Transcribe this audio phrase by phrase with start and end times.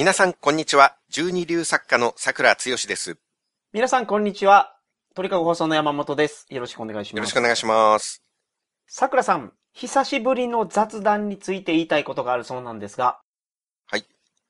[0.00, 0.96] 皆さん、こんにちは。
[1.10, 3.18] 十二流作家の桜つよしです。
[3.74, 4.74] 皆さん、こんにちは。
[5.14, 6.46] 鳥かご放送の山本です。
[6.48, 7.18] よろしくお願いします。
[7.18, 8.22] よろしくお願いします。
[8.86, 13.20] 桜さん、久しぶりの雑談について言いたいことがあるそうなんですが。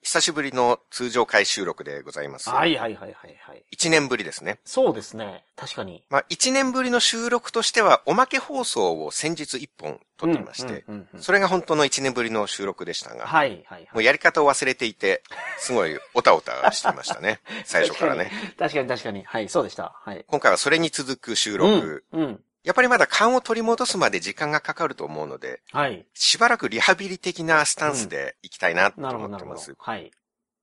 [0.02, 2.48] 久しぶりの通常回収録でございます。
[2.48, 3.64] はいはいはいはいはい。
[3.70, 4.58] 一年ぶりですね。
[4.64, 5.44] そうですね。
[5.56, 6.02] 確かに。
[6.08, 13.88] まあ、一年ぶりの収録としては、おまけ放送を先日一本撮っていまして、うんうんうんうんそれが本当の一年ぶりの収録でしたが、はいはいはい。
[13.92, 15.22] もうやり方を忘れていて、
[15.58, 17.40] すごいおたおたしていましたね。
[17.64, 18.32] 最初からね。
[18.58, 19.22] 確かに確かに。
[19.24, 19.94] はい、そうでした。
[20.02, 20.24] はい。
[20.26, 22.22] 今回はそれに続く収録、うん。
[22.22, 22.44] うん。
[22.62, 26.04] やっぱりまだ勘を取り戻すまで時間がかかると思うので、はい。
[26.14, 29.74] しばらくリハビリ的なスタンスでいきたいなと思ってます。。
[29.78, 30.10] はい。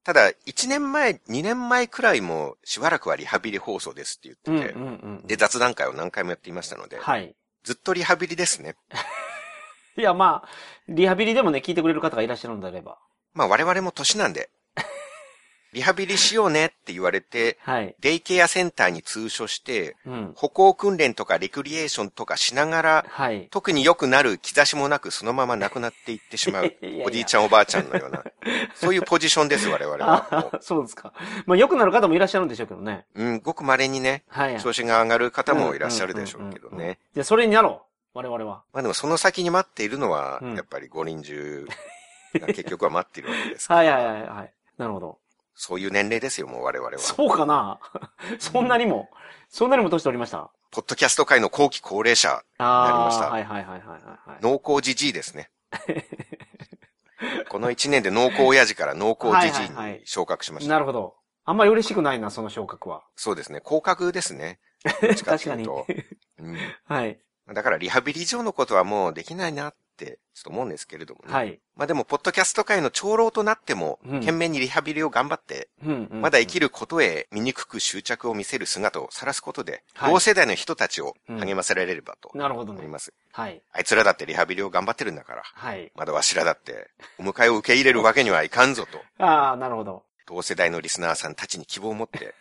[0.03, 5.27] ただ、1年前、2年前くらいもしばらくはリハビリ放送ですってうん言ってて、うんうん。
[5.27, 7.35] で、雑談会を何回もやっていましたので、はい。
[7.63, 8.75] ずっとリハビリですね。
[9.97, 10.49] いや、まあ、
[10.87, 12.99] リハビリでもね、聞いてくれる方がいらっしゃるのであれば。
[13.33, 14.49] まあ我々も年なんで、
[15.77, 17.95] リハビリしようねって言われて、はい。
[17.99, 20.31] デイケアセンターに通所して、うん。
[20.35, 23.47] 歩行訓練とかレクリエーションとかしながら、はい。
[23.51, 28.23] 特に良くなる兆しもなくそのまま亡くなっていってしまう いやいや、おじいちゃんおばあちゃんのような、
[28.73, 30.57] そういうポジションです、我々は。
[30.61, 31.13] そうですか。
[31.45, 33.05] まあ、良くなる方もいらっしゃるんでしょうけどね。
[33.13, 34.59] ううん、ごく稀にね、はい。
[34.59, 36.97] 調子が上がる方もいらっしゃるでしょうけどね。。
[37.13, 37.83] じゃあ、それになろ
[38.15, 38.17] う。
[38.17, 38.63] 我々は。
[38.73, 41.67] まあでもその先に待っているのはうん、やっぱり五輪中
[42.33, 43.93] が結局は待っているわけですから。
[43.93, 44.53] はいはいはいはい。
[44.77, 45.19] なるほど。
[45.59, 46.97] そういう年齢ですよ、もう我々は。
[46.99, 47.79] そうかな？
[48.39, 49.09] そんなにも、
[49.49, 50.51] そんなにも年取りました？
[50.71, 54.39] ポッドキャスト界の後期高齢者、ああなりましたはいはいはいはいはいはい。
[54.41, 55.49] 濃厚じじいですね。
[57.49, 60.71] この一年で濃厚親父から濃厚じじいはいはいはいに昇格しました。
[60.73, 61.15] なるほど。
[61.45, 63.03] あんまり嬉しくないな、その昇格は。
[63.15, 63.61] そうですね。
[63.61, 64.59] 降格ですね。
[65.25, 65.63] 確かに。
[65.63, 67.19] いうんはい。
[67.53, 71.33] だからリハビリ上のことはもうできないなって、ちょっと思うんですけれどもね。
[71.33, 71.59] はい。
[71.75, 82.79] まあでも、ポッドキャスト界の長老となっても、うん懸命にリハビリを頑張って、うんうんまだ生きることへ醜く執着を見せる姿を晒すことで、はい同世代の人たちを励ませられればとなるほどね。
[82.79, 83.11] 思います。
[83.33, 83.61] はい。
[83.73, 85.91] あいつらだってリハビリを頑張ってるんだから、はい。
[85.95, 86.87] まだわしらだって、
[87.19, 90.03] お迎えを受け入れるわけにはいかんぞと、 ああ、なるほど。
[90.27, 92.35] 同世代のリスナーさんたちに希望を持って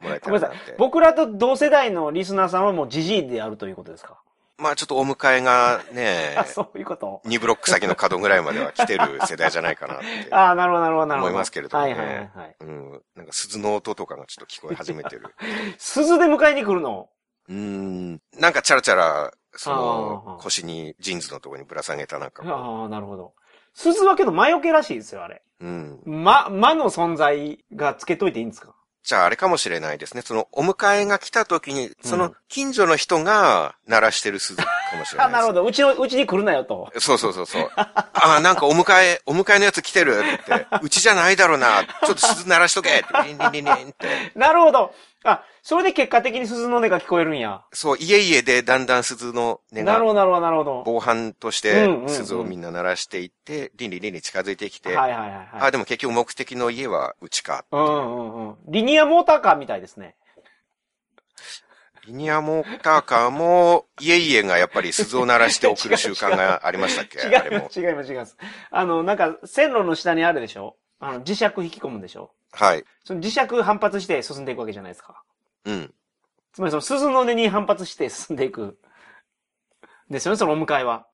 [0.00, 0.74] もらえた ごめんなさいらなって。。
[0.78, 4.20] 僕らと同世代のリスナーさんはもうジジイであるということですか？
[4.60, 10.28] まあちょっとお迎えがねあ、 そういうこと2ブロック先の角ぐらいまでは来てる世代じゃないかなって。
[10.30, 11.30] ああ、なるほどなるほどなるほど。
[11.30, 12.56] 思いますけれどもねはいはいはいはい。
[12.60, 13.02] うん。
[13.16, 15.34] なんか鈴の音とかがちょっと聞こえ始めてる。
[15.78, 17.08] 鈴で迎えに来るの？
[17.48, 18.20] うーん。
[18.38, 23.34] なんかチャラチャラ、そあのー、腰にジーンズのところにぶら下げたなんかこああ、なるほど。
[23.74, 25.42] 鈴はけど魔除けらしいですよ、あれ。
[25.60, 25.64] う。
[25.66, 26.02] うん。
[26.04, 28.74] 魔、魔の存在がつけといていいんですか？
[29.02, 30.22] じゃああれかもしれないですね。
[30.22, 34.68] その、お迎えが来た時に、そうのん、近所の人が鳴らしてる鈴か
[34.98, 35.32] もしれないあ、です。
[35.32, 35.64] なるほど。
[35.64, 36.92] うちの、うちに来るなよと。
[36.98, 37.70] そうそうそうそう。
[37.76, 40.66] ああ、なんかお迎え、お迎えのやつ来てるって。
[40.82, 41.84] うちじゃないだろうな。
[42.04, 43.06] ちょっと鈴鳴らしとけって。
[43.24, 44.32] リンリンリンって。
[44.36, 44.94] なるほど。
[45.22, 47.62] あ、それで結果的に鈴の音が聞こえるんや。
[47.72, 50.82] そう、家々でだんだん鈴の音がなるほど、なるほど、なるほど。
[50.86, 55.46] 防犯としてうんうんうん鈴をみんな鳴らしていって、リンリンリンに近づいてきて、はいはいはいはい。
[55.60, 57.66] あ、でも結局目的の家はうちか。
[57.70, 57.88] うんう
[58.20, 58.56] んうん。
[58.68, 60.14] リニアモーターカーみたいですね。
[62.06, 67.18] リニアモーターカーも、家々がやっぱり鈴を鳴らして送る習慣がありましたっけ？
[67.28, 67.70] 違あれもいま。
[67.70, 68.36] す、違います、違います。
[68.70, 70.76] あの、なんか、線路の下にあるでしょ？
[71.00, 72.32] あの、磁石引き込むんでしょ？
[72.52, 72.84] はい。
[73.04, 75.22] その磁石反発して進んでいくわけじゃないですか。
[75.64, 75.94] うん。
[76.52, 78.78] つまりその鈴の音に反発して進んでいく。
[80.10, 81.06] ですよね、そのお迎えは。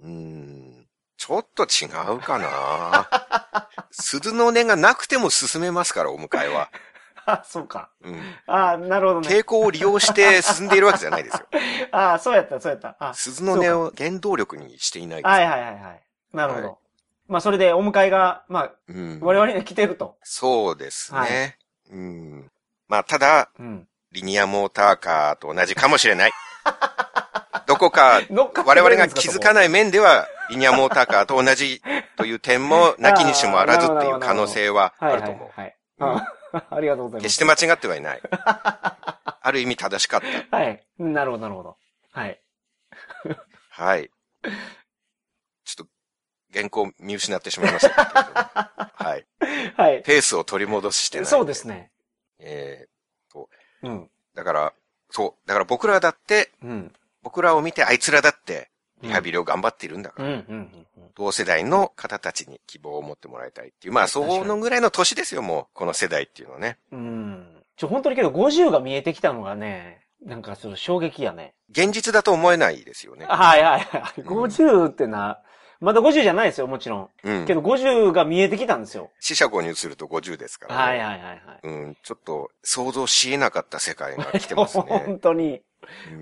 [0.00, 0.86] うーん。
[1.16, 3.08] ちょっと違うかな
[3.90, 6.70] 鈴の音がなくても進めますから、お迎えは。
[7.26, 7.90] あ、そうか。
[8.02, 8.34] うん。
[8.46, 9.28] あなるほどね。
[9.28, 11.46] 傾向を利用して進んでいるわけじゃないですよ。
[11.92, 12.96] あそうやった、そうやった。
[12.98, 15.30] あ鈴の音を原動力にしていないです。
[15.30, 16.02] はいはいはいはい。
[16.32, 16.78] なるほど。
[17.30, 19.20] はいまあ、それでお迎えが、まあ、うん。
[19.20, 20.16] 我々には来てると。
[20.22, 21.18] そうですね。
[21.18, 21.56] はい
[21.92, 22.50] うん。
[22.88, 23.86] まあ、ただ、うん。
[24.12, 26.32] リニアモーターカーと同じかもしれない。
[27.66, 31.80] どこか、我々が気づかない面では、リニアモーターカーと同じ
[32.16, 35.60] という点も、なきにしもあらずっていう可能性はあはいると思う。
[35.60, 36.26] はいはい。
[36.52, 37.22] あ ありがとうございます。
[37.22, 38.20] 決して間違ってはいない。
[39.42, 40.20] ある意味正しかっ
[40.50, 40.84] はい。
[40.98, 41.76] なるほど、なるほど。
[42.10, 42.40] はい。
[43.76, 43.84] た。
[43.84, 44.10] はい。
[46.52, 48.90] 原稿見失ってしまいましたけれども。
[48.94, 49.26] はい。
[49.76, 50.02] はい。
[50.02, 51.26] ペースを取り戻してない。
[51.26, 51.90] そうですね。
[52.38, 52.86] え
[53.82, 54.02] うん。
[54.02, 54.72] ーだから、
[55.10, 55.48] そう。
[55.48, 56.92] だから僕らだって、うん。
[57.22, 58.70] 僕らを見てあいつらだって、
[59.02, 60.28] リハビリを頑張っているんだから。
[60.28, 61.10] うん、うん、うんうん。
[61.14, 63.92] 同世代の方たちに希望を持ってもらいたいっていう。
[63.92, 65.66] まあ、そのぐらいの年ですよ、もう。
[65.74, 66.78] この世代っていうのはね。
[66.92, 67.64] うん。
[67.76, 71.54] ちょ、本当にけど50が見えてきたのがね、なんかちょっと衝撃やね。
[71.70, 73.26] 現実だと思えないですよね。
[73.26, 74.20] はいはいはい。
[74.20, 75.40] 50ってな、
[75.80, 77.08] まだ50じゃないですよ、もちろん。
[77.24, 77.54] うんけ。
[77.54, 79.10] ど50が見えてきたんですよ。
[79.18, 80.82] 四捨五入すると50ですからね。
[80.82, 81.40] はいはいはいはい。
[81.62, 84.84] うん、ちょっと想像し得なかった世界が来てますね。
[85.06, 85.62] 本当に、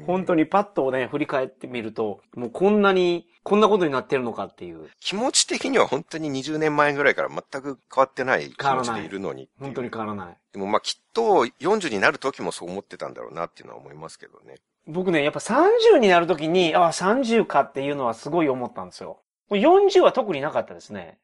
[0.07, 4.89] 本当にパッとね、振り返ってみると、もうこんなに、こんなことになってるのかっていう。
[5.01, 10.37] 気持ち的には本当に20年前ぐらいから全く変わってない気持ちでいるのに本当に変わらない。
[10.53, 14.57] でもまあきっと40になる時もそう思ってたんだろうなっていうのは思いますけどね。
[14.87, 19.19] 僕ね、やっぱ30になるときに、あ、30かっていうのはすごい思ったんですよ。
[19.57, 21.19] 40は特になかったですね。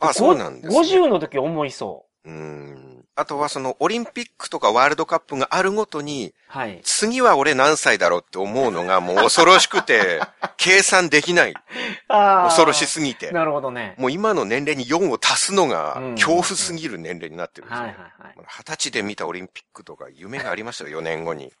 [0.00, 0.80] あ、そうなんですね。
[0.80, 3.04] 50の時思いそうーん。
[3.16, 6.32] あとはそのオリンピックとかワールドカップがあるごとに、う。
[6.48, 6.80] はい。
[6.84, 10.20] 次は俺何歳だろうって思うのがもう恐ろしくて、
[10.56, 11.54] 計算できない。
[12.08, 13.32] あー恐ろしすぎて。
[13.32, 13.94] なるほどね。
[13.98, 17.82] もう今の年齢に4を足すのがうん恐怖すぎる年齢になってるんですよ。
[17.84, 18.34] はいはいはい。
[18.36, 21.52] 二十歳で見たオリンピックとか夢がありましたよ、4年後に。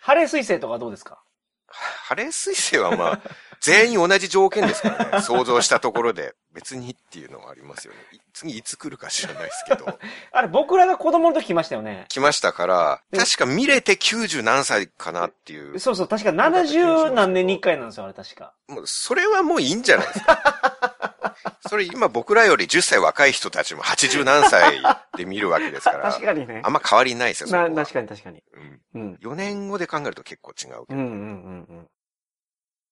[0.00, 1.20] ハレー彗星とかどうですか？
[1.68, 3.20] ハレー彗星はまあ、
[3.60, 5.22] 全員同じ条件ですからね。
[5.22, 6.34] 想像したところで。
[6.56, 7.98] 別にっていうのはありますよね。
[8.12, 9.98] い次いつ来るか知らないですけど。
[10.32, 12.06] あれ、僕らが子供の時来ましたよね。
[12.08, 15.78] 来ましたから、で確か見れて90何歳かなっていう。
[15.78, 18.54] そうそう、確か70何年に1回なんですよ、あれ確か。
[18.68, 21.15] もう、それはもういいんじゃないですか。
[21.68, 24.80] それ今僕らより10歳若い人たちも80何歳
[25.16, 26.10] で見るわけですから。
[26.12, 26.68] 確かにねあ。
[26.68, 28.42] んま変わりないですよ、そこな、は確かに確かに。
[28.52, 29.14] うんうん。
[29.22, 30.84] 4年後で考えると結構違うけど。
[30.90, 31.88] うんうんうんうん。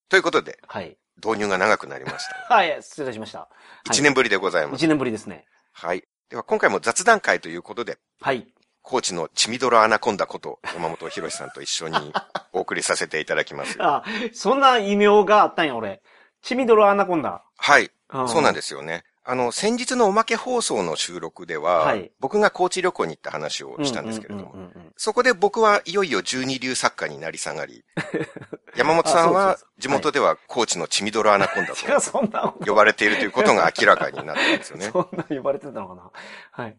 [0.09, 0.97] ということで、はい。
[1.17, 2.35] 導入が長くなりました。
[2.53, 3.47] はい、失礼しました。
[3.89, 4.85] 1年ぶりでございます。
[4.85, 5.45] 1年ぶりですね。
[5.71, 6.03] はい。
[6.29, 8.47] では今回も雑談会ということで、はい。
[8.81, 12.13] コーチのチミドロアナコンダこと山本博さんと一緒に
[12.53, 13.77] お送りさせていただきます。
[13.79, 16.03] あ、そんな異名があったんや、俺。
[16.41, 17.43] チミドロアナコンダ。
[17.57, 17.89] はい。
[18.11, 19.03] そうなんでですよね。
[19.27, 27.83] あの、先日のおまけ放送の収録では、はい僕が高知旅行に行った話をしたんですけれども、そこで僕はいよいよ十二流作家になり下がり、
[28.77, 34.89] 山本さんあは地元では高知の血みどろアナコンダと 呼ばれているということが明らかになったんですよね。
[34.93, 36.11] そんな呼ばれてたのかな
[36.51, 36.77] はい。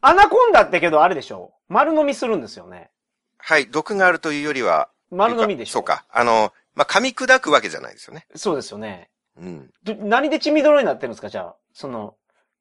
[0.00, 1.52] アナコンダってけどあれでしょ？
[1.68, 2.90] 丸飲みするんですよね。
[3.38, 5.72] はい、毒があるというよりは、丸飲みでしょ？
[5.74, 5.82] そう。
[5.84, 6.06] か。
[6.10, 8.26] あの、まあ、噛み砕くわけじゃないですよね。
[8.34, 9.10] そうですよね。
[9.36, 9.70] うん。
[9.84, 11.28] ど何で血みどろになってるんですか？
[11.28, 11.56] じゃあ。
[11.72, 12.14] その、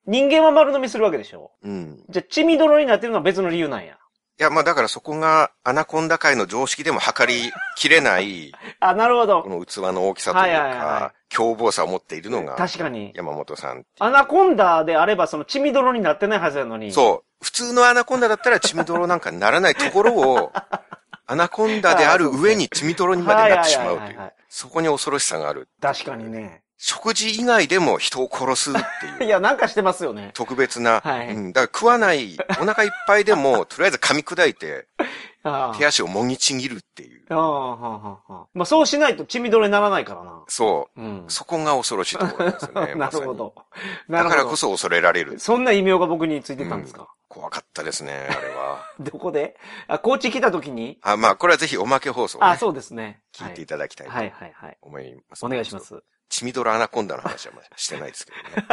[0.08, 1.52] 人間は丸飲みするわけでしょ？
[1.64, 2.04] うん。
[2.10, 3.98] じゃあ血みどろになってるのは別の理由なんや。
[4.40, 9.56] いや、まあ、だからそこがアナコンダ界の常識でも測りきれない、 あ、なるほど。
[9.60, 13.12] の器の大きさというか、凶暴さを持っているのが、確かに。
[13.14, 13.86] 山本さん。
[14.00, 16.92] アナコンダであればその血みどろになってないはずなのに。
[16.92, 17.46] そう。
[17.46, 20.52] 普通のアナコンダだったら血みどろなんかにならないところを、
[21.28, 24.34] アナコンダである上に血みどろにまでなってしまうという。
[24.50, 25.70] そこに恐ろしさがある。
[25.80, 26.61] 確かにね。
[26.84, 29.24] 食事以外でも人を殺すっていう。
[29.26, 30.32] いや、なんかしてますよね。
[30.34, 34.88] 特別な、はいうん、だから食わない、お腹いっぱいでも、 とりあえず噛み砕いて、
[35.44, 37.26] あ手足をもぎちぎるっていう。
[37.30, 37.36] あ。
[37.36, 38.48] ああ、はあ、はあ、はあ。
[38.56, 40.44] まあそうしないと血みどろにならないからな。
[40.48, 41.00] そう。
[41.02, 41.26] うん。
[41.28, 42.94] そこが恐ろしいところですよね。
[42.98, 43.56] なるほど。
[44.08, 44.30] なるほど。
[44.30, 45.40] だからこそ恐れられる。
[45.40, 48.84] そんな異名が僕についてたんですか、怖かったですね、あれは。
[49.00, 49.56] どこで？
[49.88, 50.98] あ、高知来た時に？
[51.04, 53.22] あ、まあ、これはぜひおまけ放送を、ね、あ、そうですね。
[53.36, 54.78] 聞いていただきたいとはいはいはい。
[54.82, 55.46] 思います。
[55.46, 55.80] お願いしま。
[55.80, 56.04] す。
[56.32, 58.68] 血みどろアナコンダの話はまあしてないですけどね。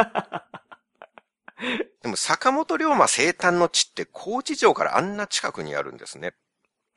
[2.01, 6.33] でも、坂本龍馬生誕の地って高知城からあんな近くにあるんですね。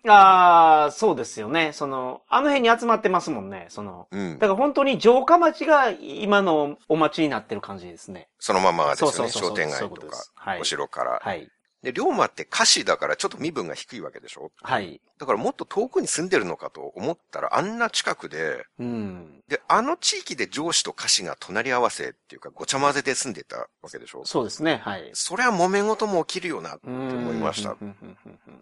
[0.09, 1.73] ああ、そうですよね。
[1.73, 3.66] その、あの辺に集まってますもんね。
[3.69, 4.47] その、うんだ。
[4.47, 8.28] から本当に城下町が今のお町になってる感じですね。
[8.38, 9.31] そのままですよね。
[9.31, 11.21] 商店街とかすはい、お城から。
[11.23, 11.49] はい。
[11.82, 14.52] で、龍馬って下士だからちょっと身分が低いわけでしょ？
[14.62, 15.00] はい。
[15.18, 19.40] だからもっと遠くに住んでるのかと思ったらあんな近くで、うん。
[19.48, 24.24] で、あの地域で上士と下士が隣り合わせっていうかごちゃ混ぜで住んでたわけでしょ？
[24.24, 24.80] そうですね。
[24.84, 25.10] はい。
[25.12, 27.76] そりゃ揉め事も起きるよなってうん思いました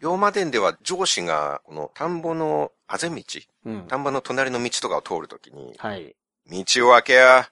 [0.00, 3.22] 龍馬伝では上司がこの田んぼのあぜ道、
[3.66, 6.16] うん田んぼの隣の道とかを通るときに、はい。
[6.50, 7.50] 道を開けや、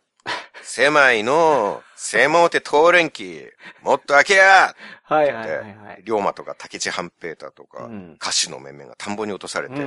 [0.62, 3.46] 狭いの、狭うて通れんき、
[3.82, 6.02] もっと開けやはいはいはいはい。
[6.04, 9.86] 龍馬とか竹地半平太とか、うん歌詞の面々が田んぼに落とされて、うんうん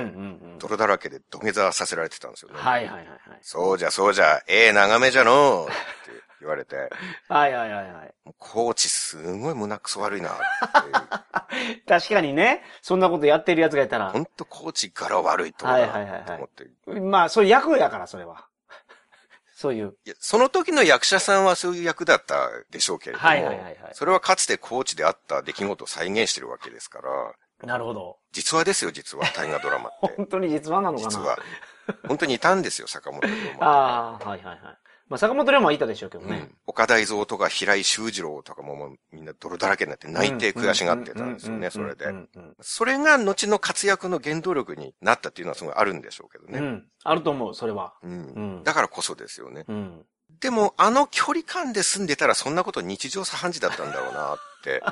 [0.56, 0.58] ん。
[0.58, 2.56] 泥だらけで土下座させられてたんですよね。
[2.58, 3.18] はいはいはいはい。
[3.42, 5.72] そうじゃそうじゃ、ええ眺めじゃのうって
[6.40, 6.76] 言われて、
[7.28, 8.14] はいはいはいはい。
[8.38, 11.82] コーチすごい胸くそ悪いなって。
[11.86, 14.18] 確かにね、そんなことやってる奴がいたらほ。
[14.18, 17.00] んとコーチ柄悪いと思はいはいはいはいと思って。
[17.00, 18.46] まあ、それ役やから、それは。
[19.62, 19.94] そういう。
[20.04, 28.16] いや、その時の役者さんはそういう役だったでしょうけれども、はいはいはいはいそれはかつてコーチであった出来事を再現してるわけですから、なるほど。
[28.32, 30.14] 実話ですよ、実は、大河ドラマって。
[30.16, 31.38] 本当に実話なのかな実は。
[32.08, 33.62] 本当にいたんですよ、坂本龍馬。
[34.18, 34.78] ああ、はいはいはい。
[35.12, 36.36] まあ、坂本龍馬はいたでしょうけどね。
[36.36, 42.06] うん、岡大蔵とか平井修二郎とかももうみんな泥だらけになって泣いて悔しがってたんですよね、それで
[42.62, 46.54] それが後の活躍の原動力になったっていうのはすごいあるんでしょうけどうん。
[46.54, 46.66] うね。
[46.66, 46.84] ん。
[47.04, 47.92] あると思う、それは。
[48.02, 48.10] うん。
[48.10, 49.66] うんだからこそですよね。
[49.68, 50.06] うん。
[50.40, 54.82] でも、あの距離感で住んでたらそんなこと日常茶飯事だったんだろうなって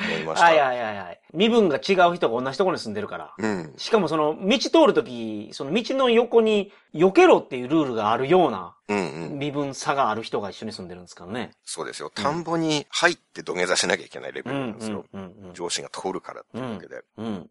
[0.00, 0.46] 思いました。
[0.46, 1.20] はいはいはいはい。
[1.34, 3.34] 身分が違う人が同じところに住んでるから。
[3.38, 3.74] うん。
[3.76, 9.38] しかもその、道通るとき、その道の横に、避けろっていうルールがあるような、うんうん。
[9.38, 11.52] 身分差がある人が一緒に住んでるんですからね。
[11.64, 12.10] そうですよ。
[12.14, 17.02] 田んぼに入って土下座しなきゃいけないレベうん、うんルなんですよ。、うん、上司が通るからっていうわけで。
[17.16, 17.26] うん。
[17.26, 17.50] うん。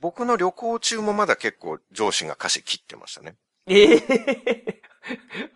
[0.00, 3.36] 僕の旅行中もまだ結構上司が歌詞切ってましたね。
[3.68, 4.82] ええ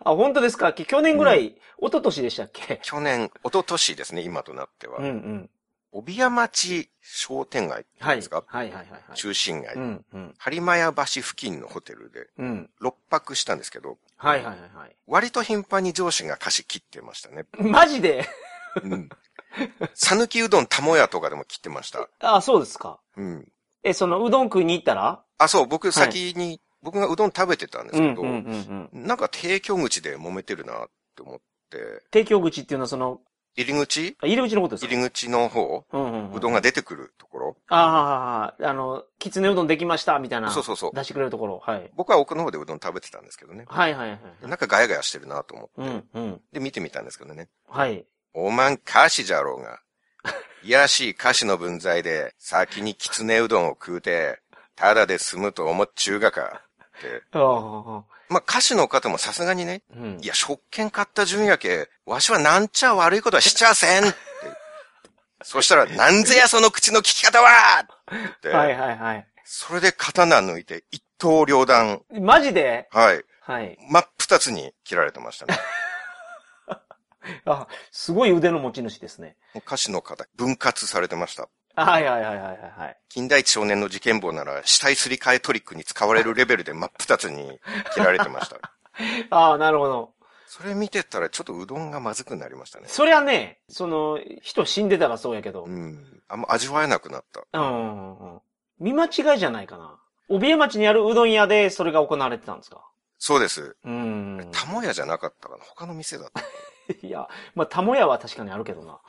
[0.05, 0.71] あ、本当ですか？
[0.71, 2.79] 去年ぐらい、一昨年でしたっけ？
[2.81, 4.99] 去年、一昨年ですね、今となっては。
[4.99, 5.49] うんうん。
[5.91, 8.15] 帯屋町商店街はい。
[8.17, 8.43] ですか？
[8.47, 9.01] はいはいはいはい。
[9.15, 9.75] 中心街。
[9.75, 10.33] うんうん。
[10.39, 12.69] 播磨屋橋付近のホテルでうん。
[12.81, 14.95] 6泊したんですけど、はいはいはいはい。
[15.07, 17.45] 割と頻繁に上司が歌詞切ってましたね。
[17.59, 18.25] マジで？
[18.83, 19.09] うん。
[19.95, 22.07] 讃岐うどんたもやとかでも切ってました。
[22.19, 22.99] あ、そうですか。
[23.15, 23.47] うん。
[23.83, 25.23] え、その、うどん食いに行ったら？
[25.37, 29.07] あ、そう、僕先に、僕がうどん食べてたんですけど、うんうんうんうん。
[29.07, 31.39] なんか提供口で揉めてるなって思っ
[31.71, 33.21] て、提供口っていうのはその、
[33.57, 34.15] 入り口？
[34.21, 34.93] あ入り口のことですか？
[34.93, 40.51] 入り口の方、うんうん、うどんが出てくるところ、ああ、あの、きつねうどんできました、みたいな。
[40.51, 41.59] そうそうそう出してくれるところ。
[41.65, 41.91] はい。
[41.95, 43.65] 僕は奥の方でうどん食べてたんですけどね。
[43.67, 44.19] はいはいはい。
[44.47, 46.41] なんかガヤガヤしてるなと思って、うんうん。
[46.53, 47.49] で見てみたんですけどね。
[47.67, 48.05] はい。
[48.33, 49.79] おまん歌詞じゃろうが。
[50.63, 54.39] いやらしい歌詞の分際で、先にきつねうどんを食うて、
[54.75, 56.61] ただで済むと思っちゅうがか。
[56.97, 57.23] って。
[57.31, 60.27] ああ、まあ、歌手の方もさすがにね、うんい。
[60.27, 64.03] や、食券買った順やけ、わしはなんちゃ悪いことはしちゃせん。
[65.43, 67.49] そしたら、なんぜやその口の聞き方は
[67.83, 69.27] って、はいはいはい。
[69.45, 72.01] それで刀抜いて一刀両断。
[72.19, 72.87] マジで？
[72.91, 73.23] はい。
[73.41, 73.77] はい。
[73.89, 75.57] 真っ二つに切られてましたね。
[77.45, 79.37] あ、すごい腕の持ち主ですね。
[79.55, 81.47] 歌手の方、分割されてました。
[81.83, 82.97] はいはいはいはいはいはい。
[83.09, 87.59] 近代一少年の事件簿なら死体すり替えトリックに使われるレベルで真っ二つに
[87.93, 88.57] 切られてました。
[89.29, 90.13] ああ、なるほど。
[90.47, 92.85] それ見てたらちょっとうどんがまずくなりましたね。
[92.87, 95.65] そりゃね、その、人死んでたらそうやけど。
[95.65, 96.21] ううんん。
[96.29, 97.43] あんま味わえなくなった。
[97.53, 98.41] うんうんうん。
[98.79, 99.99] 見間違いじゃないかな。
[100.29, 102.81] 帯江町にあるうどん屋でそれが行われてたんですか？
[103.19, 103.75] そうです。
[103.83, 104.49] うん。
[104.51, 106.47] たもやじゃなかったかな他の店だったか
[107.01, 108.99] いや、まあ、たもやは確かにあるけどな。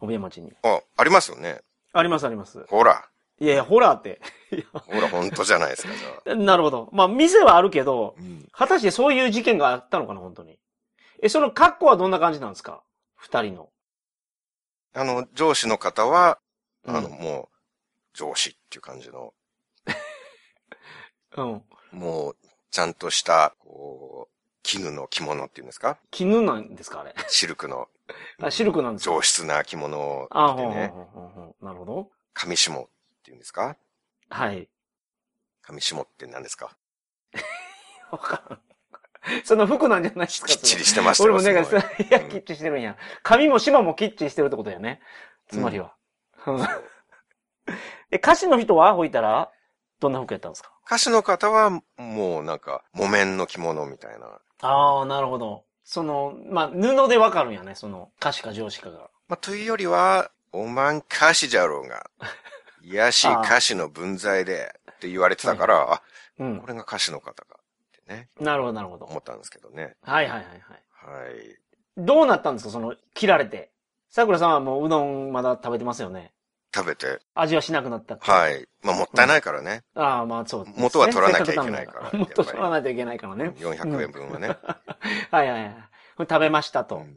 [0.00, 0.50] 帯江町に。
[0.62, 0.70] な。
[0.76, 1.60] あ、ありますよね。
[1.98, 2.64] ありますあります。
[2.68, 3.08] ほら。
[3.38, 4.20] いやいや、ホラーって。
[4.52, 6.30] いほら、本当じゃないですか、じゃあ。
[6.30, 6.88] やなるほど。
[6.92, 8.48] まあ、店はあるけど、うん。
[8.52, 10.58] 果たしてそういう事件があったのかな、本当に。
[11.22, 12.82] え、その格好はどんな感じなんですか？
[13.16, 13.68] 二人の。
[14.94, 16.38] あの、上司の方は、
[16.86, 17.56] あの、うんもう、
[18.14, 19.34] 上司っていう感じの、
[21.36, 21.62] うん。
[21.92, 22.36] もう、
[22.70, 25.98] ちゃんとした、こう、絹の着物っていうんですか？
[26.10, 27.14] 絹なんですかあれ。
[27.28, 27.88] シルクの
[28.42, 29.14] あ、シルクなんですか？
[29.14, 30.92] 上質な着物をあ、着てね、
[31.60, 32.10] なるほど。
[32.34, 32.88] 上下っ
[33.22, 33.76] ていうんですか？
[34.30, 34.68] はい。
[35.68, 36.76] 上下って何ですか？
[38.10, 38.60] わからん。
[39.44, 41.52] その服なんじゃないですかきっちりそしてました俺もね、い
[42.04, 42.96] いや、きっちりしてるんや。
[43.24, 45.00] 髪も島もきっちりしてるってことやね。
[45.48, 45.96] つまりは。
[48.12, 49.50] え、歌手の人は置いたら、
[49.98, 50.70] どんな服やったんですか？
[50.86, 54.40] 歌手の方は、もうなんか、木綿の着物みたいな。
[54.62, 55.64] ああ、なるほど。
[55.86, 59.08] その、まあ、布でわかるんやね、その、歌手か上司かが。
[59.28, 62.10] まあ、というよりは、おまん歌詞じゃろうが、
[62.82, 66.02] い やしい歌詞の分際で、って言われてたから、あ、
[66.40, 66.66] うんこ。
[66.66, 69.04] れが歌手の方か、ってね、なるほど、なるほど。
[69.04, 69.94] 思ったんですけどね。
[70.02, 70.44] はいはいはい
[71.04, 71.24] はい。
[71.24, 71.58] はい。
[71.96, 73.70] どうなったんですかその、切られて。
[74.08, 76.32] 桜さんはもううどんまだ食べてますよね。
[76.76, 78.18] 食べて、味はしなくなった。
[78.20, 78.68] はい。
[78.82, 79.82] まあ、もったいないからね。
[79.94, 83.52] ああ、まあそうね、元は取らなきゃいけないから元取らないといけないからね。
[83.58, 84.48] 400円分はね。
[85.30, 85.76] はいはいはい。
[86.16, 86.96] これ食べましたと。
[86.96, 87.16] うん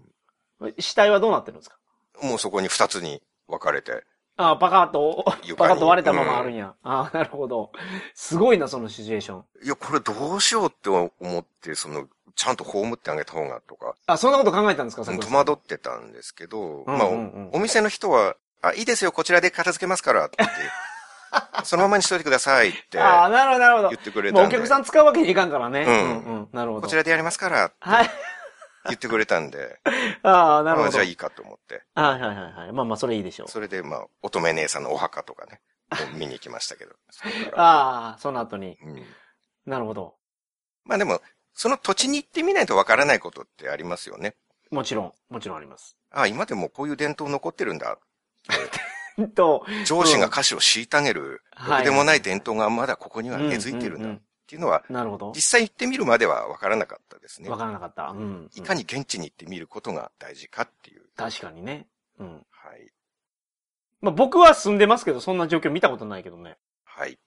[0.78, 1.78] 死体はどうなってるんですか？
[2.22, 4.04] もうそこに2つに分かれて、
[4.36, 5.24] ああ、パカッと、
[5.58, 6.74] パカッと割れたままあるんや。
[6.84, 7.72] ああ、なるほど。
[8.14, 9.46] すごいな、そのシチュエーション。
[9.64, 20.38] いや、これどうしようって思って、その、ちゃんと葬ってあげた方がとか、あ、そんなこと考えたんですか、戸惑ってたんですけど、うんまあうんうんお、お店の人は、あ、いいですよ、こちらで片付けますから、って
[21.64, 23.98] そのままにしといてくださいってああ、なるほど、なるほど言。
[23.98, 25.84] ってくれたんで、お客さん使うわけにいかんからね。
[25.84, 26.82] うんうん、なるほど。
[26.82, 28.10] こちらでやりますから、ってはい。
[28.86, 29.80] 言ってくれたんで、
[30.24, 30.84] ああ、なるほど。
[30.84, 32.72] まあじゃあいいかと思って、はいはいはいはい。
[32.72, 33.48] まあまあ、それいいでしょう。
[33.48, 35.62] それでまあ、乙女姉さんのお墓とかね、
[36.14, 36.96] 見に行きましたけど。
[37.56, 38.78] ああ、その後に。
[38.82, 39.06] うん
[39.66, 40.16] なるほど。
[40.86, 41.22] まあでも、
[41.54, 44.36] その土地に行ってみないとわからないことってありますよね。
[44.72, 45.96] もちろん、もちろんあります。
[46.10, 47.92] あ、今でもこういう伝統残ってるんだ。
[47.92, 47.98] うん
[49.36, 55.42] と、上司が歌詞を虐げる、はいろくでもない伝統がまだここには根付いてるんだっていうのは、うんなるほど実。
[55.42, 57.58] 際行ってみるまではわからなかったですねわ。
[57.58, 58.08] からなかった。
[58.08, 58.50] うん。
[58.56, 61.04] いかに現地に行ってみることが大事かっていう。
[61.16, 61.88] 確かにね。
[62.18, 62.46] うん。
[62.50, 62.92] はい。
[64.02, 66.58] まあ僕は住んでますけど、そんな状況見たことないけどね。
[66.84, 67.20] はい。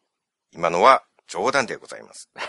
[0.53, 2.31] 今のは冗談でございます。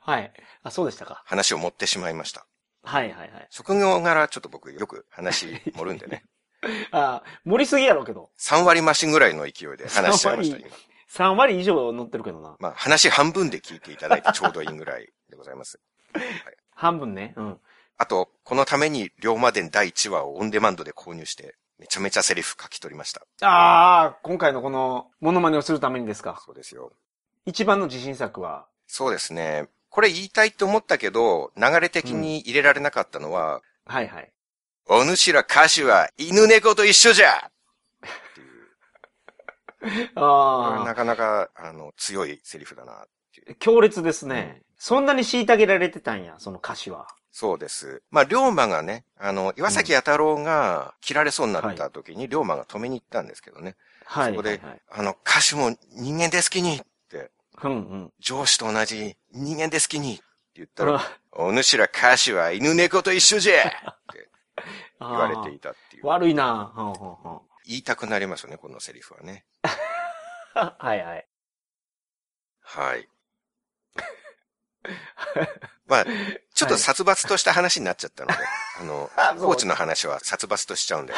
[0.00, 0.32] はい。
[0.62, 1.22] あ、そうでしたか。
[1.26, 2.46] 話を持ってしまいました。
[2.84, 3.46] はいはいはい。
[3.50, 6.24] 職業柄ちょっと僕よく話 盛るんでね。
[6.92, 8.30] あ盛りすぎやろうけど。
[8.38, 10.76] 3割増しぐらいの勢いで話しちゃいました、3割今。
[11.08, 12.56] 3割以上乗ってるけどな。
[12.58, 15.78] まあ話半分で聞いていただいてちょうどいいぐらいでございます。
[16.74, 17.34] 半分ね。
[17.36, 17.60] うん。
[17.98, 23.22] あと、このために龍馬伝第1話をオンデマンドで購入して、めちゃめちゃセリフ書き取りました。
[23.46, 26.40] ああ、今回のこの、モノマネをするためにですか？
[26.44, 26.92] そうですよ。
[27.44, 29.68] 一番の自信作は、そうですね。
[29.90, 34.32] これ言いたいと思ったけど、流れ的に入れられなかったのは、はいはい。
[34.88, 37.50] お主ら歌手は犬猫と一緒じゃっ
[38.34, 38.48] ていう。
[39.80, 42.96] これあなかなか、あの、強いセリフだなっ
[43.34, 43.52] ていう。
[43.52, 44.62] あ、強烈ですね。
[44.78, 47.06] そんなに虐げられてたんや、その歌詞は。
[47.30, 48.02] そうです。
[48.10, 53.76] まあ、龍馬がね、あの、岩崎弥太郎が切られそうになった時に龍馬が止めに行ったんですけどね。
[54.04, 54.32] はい。
[54.32, 57.30] そこではいはいあの、歌手も人間ですきにって、
[57.62, 58.12] うんうん。
[58.20, 60.24] 上司と同じ人間ですきにって
[60.56, 61.00] 言ったら、うん
[61.34, 64.28] お主ら歌手は犬猫と一緒じゃって
[65.00, 66.06] 言われていたっていう。
[66.06, 69.44] 悪いなほんほんほん言いたくなりますよね、このセリフはね。
[70.54, 71.28] はいはい。
[72.62, 73.08] はい。
[75.86, 76.06] まあ、
[76.54, 78.36] ちょっと殺伐とした話になっちゃったので、
[78.80, 81.14] あのあ、そうコーチの話は殺伐としちゃうんで、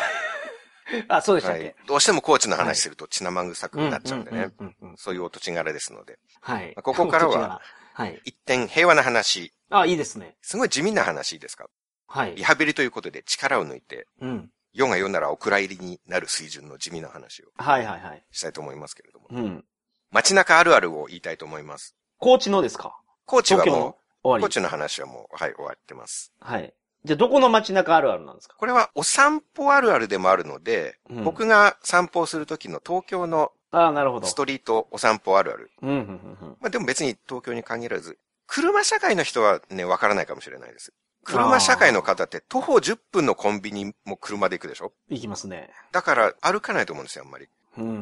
[1.08, 1.76] あ、そうでしたっけ、はい。
[1.86, 4.50] どうしてもコーチの話すると血生臭くなっちゃうんでね。
[4.96, 6.18] そういうお土地柄ですので。
[6.40, 6.82] はいまあ。
[6.82, 7.62] ここからは。
[7.94, 8.20] はい。
[8.24, 9.54] 一点平和な話。
[9.70, 10.36] あ、いいですね。
[10.42, 11.68] すごい地味な話ですか？
[12.14, 12.44] はいリ。
[12.44, 14.50] ハビリということで力を抜いて、うん。
[14.73, 18.23] 世が世ならお蔵入りになる水準の地味な話をはいはいはい。
[18.30, 19.26] したいと思いますけれども。
[19.30, 19.64] うん。
[20.12, 21.97] 街中あるあるを言いたいと思います。
[22.18, 22.97] 高知のですか？
[23.26, 24.44] コーチはもう、コ終わり。
[24.44, 26.33] ーチの話はもう、はい、終わってます。
[26.40, 26.73] はい。
[27.04, 28.54] じゃあ、どこの街中あるあるなんですか？
[28.56, 34.26] これはお散歩あるあるでもあるので、うん僕が散歩をするときの東京のああ、なるほど。
[34.26, 35.71] ストリートお散歩あるある。
[35.82, 40.93] うん、うん、うんまあでも別に東京に限らず、車社会の人はね、わからないかもしれないです。
[41.25, 44.93] 車社会の方って徒歩10分のコンビニも車で行くでしょ？
[45.10, 45.17] うん。
[45.17, 45.71] いきますね。
[45.93, 47.49] だから歩かないと思うんですよ、あんまり。
[47.78, 47.93] うんうん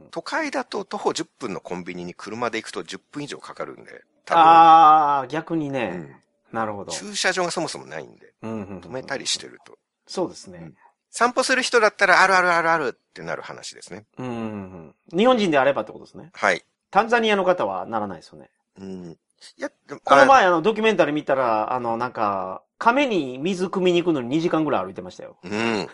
[0.00, 0.08] うん。
[0.10, 4.04] 都会だと徒歩10分のコンビニに車で行くと10分以上かかるんで。
[4.30, 5.90] ああ、逆にね。
[5.94, 6.16] うん
[6.52, 6.92] なるほど。
[6.92, 9.76] 駐車場がそもそもないんで、うんうんうん止めたりしてると。
[10.06, 10.76] そうですねうん。
[11.10, 14.04] 散歩する人だったらあるあるあるあるってなる話ですね。
[14.16, 15.18] うんうんうん。
[15.18, 16.30] 日本人であればってことですね。
[16.32, 16.64] はい。
[16.92, 18.48] タンザニアの方はならないですよね。
[18.78, 19.18] うん。
[19.58, 19.70] いや、
[20.04, 25.38] このあ前あのドキュメンタリー見たら、あのなんか、亀に水汲みに行くのに2時間ぐらい歩いてましたよ。
[25.42, 25.88] うん。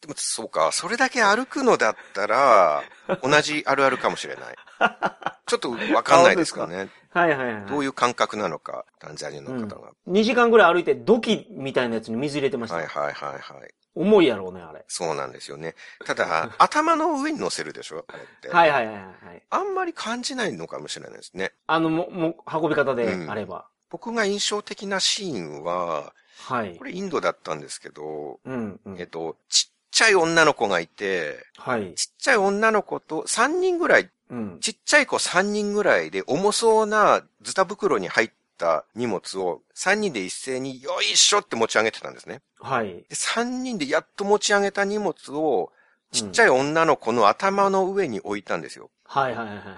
[0.00, 0.70] でも、そうか。
[0.72, 2.82] それだけ歩くのだったら、
[3.22, 4.56] 同じあるあるかもしれない。
[5.46, 6.88] ちょっとわかんないですかね。
[7.10, 7.66] はいはいはい。
[7.66, 9.90] どういう感覚なのか、タンザニアの方が。
[10.06, 12.76] 2時間ぐらい歩いて土器みたいなやつに水入れてました。
[12.76, 13.74] はいはいはいはい。
[13.94, 14.84] 重いやろうね、あれ。
[14.86, 15.74] そうなんですよね。
[16.04, 18.48] ただ、頭の上に乗せるでしょあれって。
[18.50, 19.42] はいはいはいはい。
[19.50, 21.52] あんまり感じないのかもしれないですね。
[21.66, 23.68] あの、も、も、運び方でうんあれば。
[23.90, 26.12] 僕が印象的なシーンは、
[26.46, 26.84] はいこ。
[26.84, 29.06] れインドだったんですけど、うん、うんえっ。
[29.06, 31.94] と、ちっちゃい女の子がいて、はい。
[31.94, 34.58] ちっちゃい女の子と3人ぐらい、うん。
[34.60, 42.40] ちっちゃい子3人ぐらいで重そうなズタ袋に入った荷物を3人で一斉によいしょって持ち上げてたんですね。
[42.60, 42.88] はい。
[42.88, 45.72] で、3人でやっと持ち上げた荷物を、
[46.10, 48.90] ちっちゃい女の子の頭の上に置いたんですよ。
[49.04, 49.72] はいはいはいはいは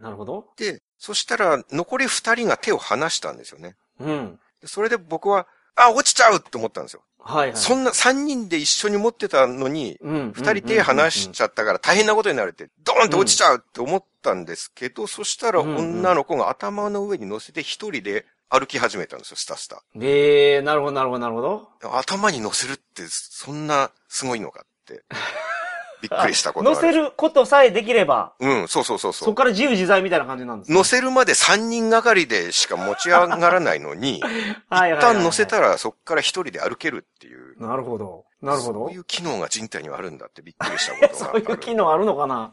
[0.00, 0.02] い。
[0.02, 0.46] なるほど。
[0.56, 3.76] で、そしたら残り2人が手を離したんですよね。
[4.00, 4.38] うん。
[4.60, 7.02] でそれで僕は、あ、落ちちゃうって思ったんですよ。
[7.18, 7.56] はいはい。
[7.56, 10.30] そんな3人で一緒に持ってたのに、うん。
[10.30, 19.82] 2人手離しちゃったから大変なことになるって、ドーンと落ちちゃうって思ったんですけど、そしたら女の子が頭の上に乗せて一人で歩き始めたんですよ、スタスタ。
[20.00, 21.96] ええー、なるほどなるほどなるほど。
[21.96, 25.02] 頭に乗せるってそんなすごいのかって。
[26.08, 29.34] びっくりしたこと乗せることさえできれば、うん、そうそうそうそこそう。
[29.34, 37.60] から自由自在みたいな感じなんですね乗せるまで3人がかりでしか持ち上がらないのに、 はいはいはいはい一旦乗せたらそこから一人で歩けるっていう。
[37.60, 38.24] なるほど。
[38.42, 38.98] なるほどそうい。
[38.98, 41.44] う機能が人体にはあるんだってびっくりしたことがあ そうる。
[41.52, 42.52] いう機能あるのかな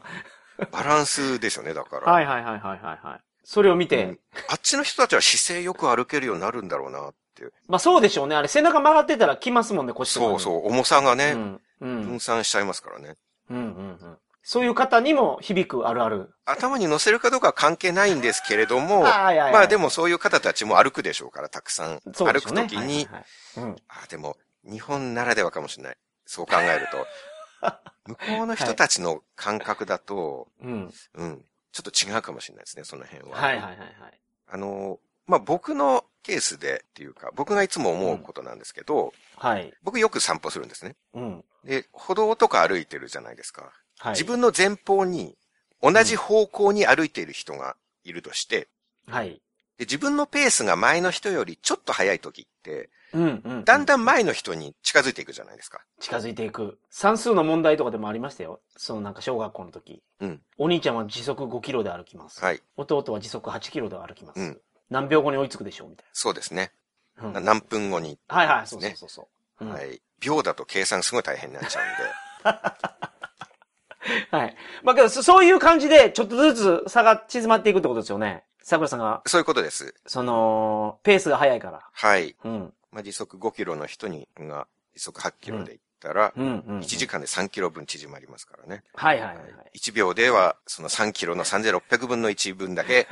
[0.70, 2.10] バランスですよね、だから。
[2.12, 3.20] はいはいはいはいはいはい。
[3.44, 7.44] それを見て、うんあっちの人たちは姿勢よく歩けるようになるんだろうなって。
[7.68, 8.34] まあそうでしょうね。
[8.36, 10.32] あれ背中曲がってたら来ますもんね、腰とかに。
[10.32, 11.60] そうそう、重さがね、うん。
[11.80, 12.06] うん。
[12.08, 13.16] 分散しちゃいますからね。
[13.50, 14.18] うんうんうん。
[14.42, 16.34] そういう方にも響くあるある。
[16.44, 22.00] 頭に乗せるかどうかは関係ないんですけれども、はいはいはいまあでもそういう方たちも歩くでしょうから、たくさん。
[22.00, 22.52] 歩く。
[22.52, 23.24] ときに、はいはいはい
[23.56, 23.76] うん。
[23.88, 24.36] あ、でも、
[24.68, 25.96] 日本ならではかもしれない。
[26.26, 27.06] そう考えると。
[28.06, 30.94] 向こうの人たちの感覚だと、うん。
[31.14, 33.38] うん、ちょっと違うかもしれないですね、その辺は。
[33.38, 34.20] はいはいはいはい。
[34.46, 39.72] あの、まあ僕のケースでっていうか、僕がいつも思うことなんですけど、はい。
[39.82, 40.96] 僕よく散歩するんですね。
[41.14, 41.44] うん。
[41.64, 43.72] で、歩道とか歩いてるじゃないですか。
[43.98, 44.12] はい。
[44.12, 45.36] 自分の前方に
[45.82, 48.68] 同じ方向に歩いている人がいるとして、
[49.06, 49.40] はい。
[49.78, 53.64] で自分のペースが前の人よりちょっと速い時っって、うんうん。
[53.64, 55.84] だんだん前の人に近づいていくじゃないですか。
[56.00, 56.78] 近づいていく。
[56.90, 58.60] 算数の問題とかでもありましたよ。
[58.76, 60.02] そのなんか小学校の時。
[60.20, 60.40] うん。
[60.56, 62.42] お兄ちゃんは時速5キロで歩きます。
[62.42, 62.60] はい。
[62.76, 64.40] 弟は時速8キロで歩きます。
[64.40, 66.70] うん何秒後に追いつくでしょうみたいそうですね。
[67.16, 67.28] な。
[67.28, 69.26] うん何分後に、はいはい、そうそうそうそう。
[69.60, 70.00] うんはい。
[70.20, 71.80] 秒だと計算すごい大変になっちゃ
[74.30, 74.56] はい。
[74.82, 78.44] まあけど、そそういう感じで、ちょっとずつ差が縮まっていくってことですよね。
[78.62, 79.94] 桜さんがうん、で、そういうことです。
[80.06, 81.86] その、ペースが速いから。
[81.92, 82.36] はい。
[82.44, 82.74] うん。
[82.90, 86.78] まあ、時速5キロの人に、が、時速8キロで行ったら、うん、うん。
[86.80, 88.82] 1時間で3キロ分縮まりますからね。
[88.94, 89.78] はいはいはいはい。
[89.78, 93.06] 1秒では、その3キロの3600分の1分だけ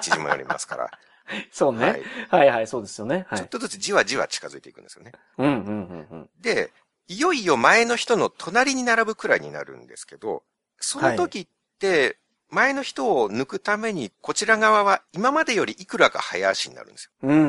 [0.00, 0.90] 縮まりますから、
[1.50, 2.48] そうね、はいはい。
[2.50, 3.26] はいそうですよね。
[3.28, 3.48] はいちょっ。
[3.48, 5.12] とずつじわじわ近づいていくんですよね。
[5.38, 6.30] うん、うん、うん、うん。
[6.40, 6.70] で、
[7.08, 10.42] いよいよ前の人の隣に並ぶくらいになるんですけど、
[10.78, 11.46] その時っ
[11.78, 12.18] て、
[12.50, 17.10] 前の人を抜くために、こちら側は今までよりいくらか早足になるんですよ。
[17.22, 17.48] うん、うん、う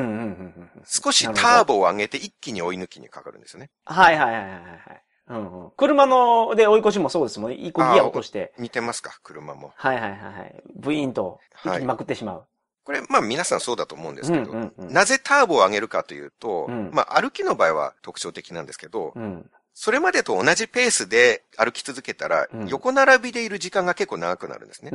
[0.74, 0.82] うん。
[0.84, 3.70] 少しターボを上げて一気に追い抜きにかかるんですよね。
[3.84, 5.02] はいはいはいはいはい。
[5.28, 5.70] うんうん。
[5.76, 7.56] 車ので追い越しもそうですもんね。
[7.56, 8.52] 一個ギア落として。
[8.58, 9.18] 似てますか？
[9.22, 9.72] 車も。
[9.76, 10.62] はいはいはいはい。
[10.74, 12.46] ブイーンと一気にまくってしまう。
[12.86, 19.50] これ、まあ皆さんそうだと思うんですけど、うんうんうんなぜターボを上げるかというと、うんまあ歩きの場合は特徴的なんですけど、うん。
[19.74, 24.92] それまでと同じペースで歩き続けたら、うん横並びでいる時間が結構長くなるんですね。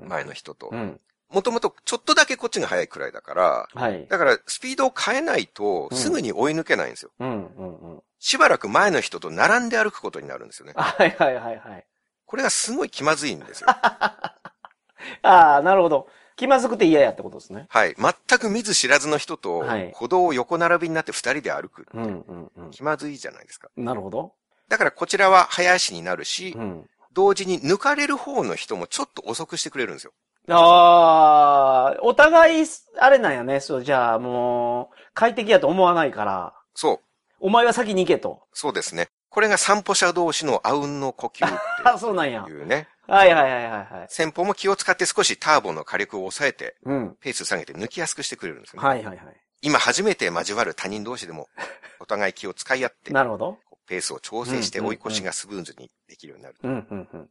[0.00, 0.76] 前の人とう。
[0.76, 0.98] ん。
[1.30, 4.06] もともとちょっとだけこっちが速いくらいだから、はい。
[4.08, 7.10] だからスピードを変えないとうんすぐに追い抜けないんですよ。
[7.20, 8.02] うんうんうん。
[8.18, 10.72] しばらく前の人と並んで歩くことになるんですよね。
[10.78, 11.86] はいはいはいはい。
[12.24, 13.68] これがすごい気まずいんですよ。
[15.22, 16.08] ああ、なるほど。
[16.36, 17.66] 気まずくて嫌やってことですね。
[17.68, 17.94] はい。
[17.96, 21.86] 全く見ず知らずの人とはい歩道を横並びになって二人で歩く。
[21.94, 22.70] うんうんうん。
[22.70, 23.68] 気まずいじゃないですか。
[23.76, 24.32] なるほど。
[24.68, 26.90] だからこちらは早足になるしう、ん。
[27.12, 30.12] 同時に抜かれる方の人もちょっと遅くしてくれるんですよ。
[30.48, 32.66] ああ、お互い、
[32.98, 33.60] あれなんやね。
[33.60, 37.00] そう、じゃあもう、快適やと思わないから、そう。
[37.40, 38.40] お前は先に行けと。
[38.52, 39.08] そうですね。
[39.30, 42.50] これが散歩者同士のあうんの呼吸っあ、 そうなんやて。
[42.50, 42.88] いうね。
[43.06, 44.06] はいはいはいはいはい。
[44.08, 47.16] 先方も気を使って少しターボの火力を抑えて、うん。
[47.20, 48.88] ペース下げて抜きやすくしてくれるんですよね。
[48.88, 49.36] はいはいはい。
[49.62, 51.48] 今初めて交わる他人同士でも、
[52.00, 53.58] お互い気を使い合って、なるほど。
[53.86, 56.56] ペースを調整して追い越しがスムーズにできるようになる。
[56.62, 57.30] うんうんうん。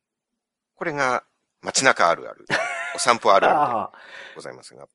[0.76, 1.24] これが
[1.62, 2.46] 街中あるある、
[2.96, 4.00] お散歩あるある。
[4.30, 4.88] でございますが。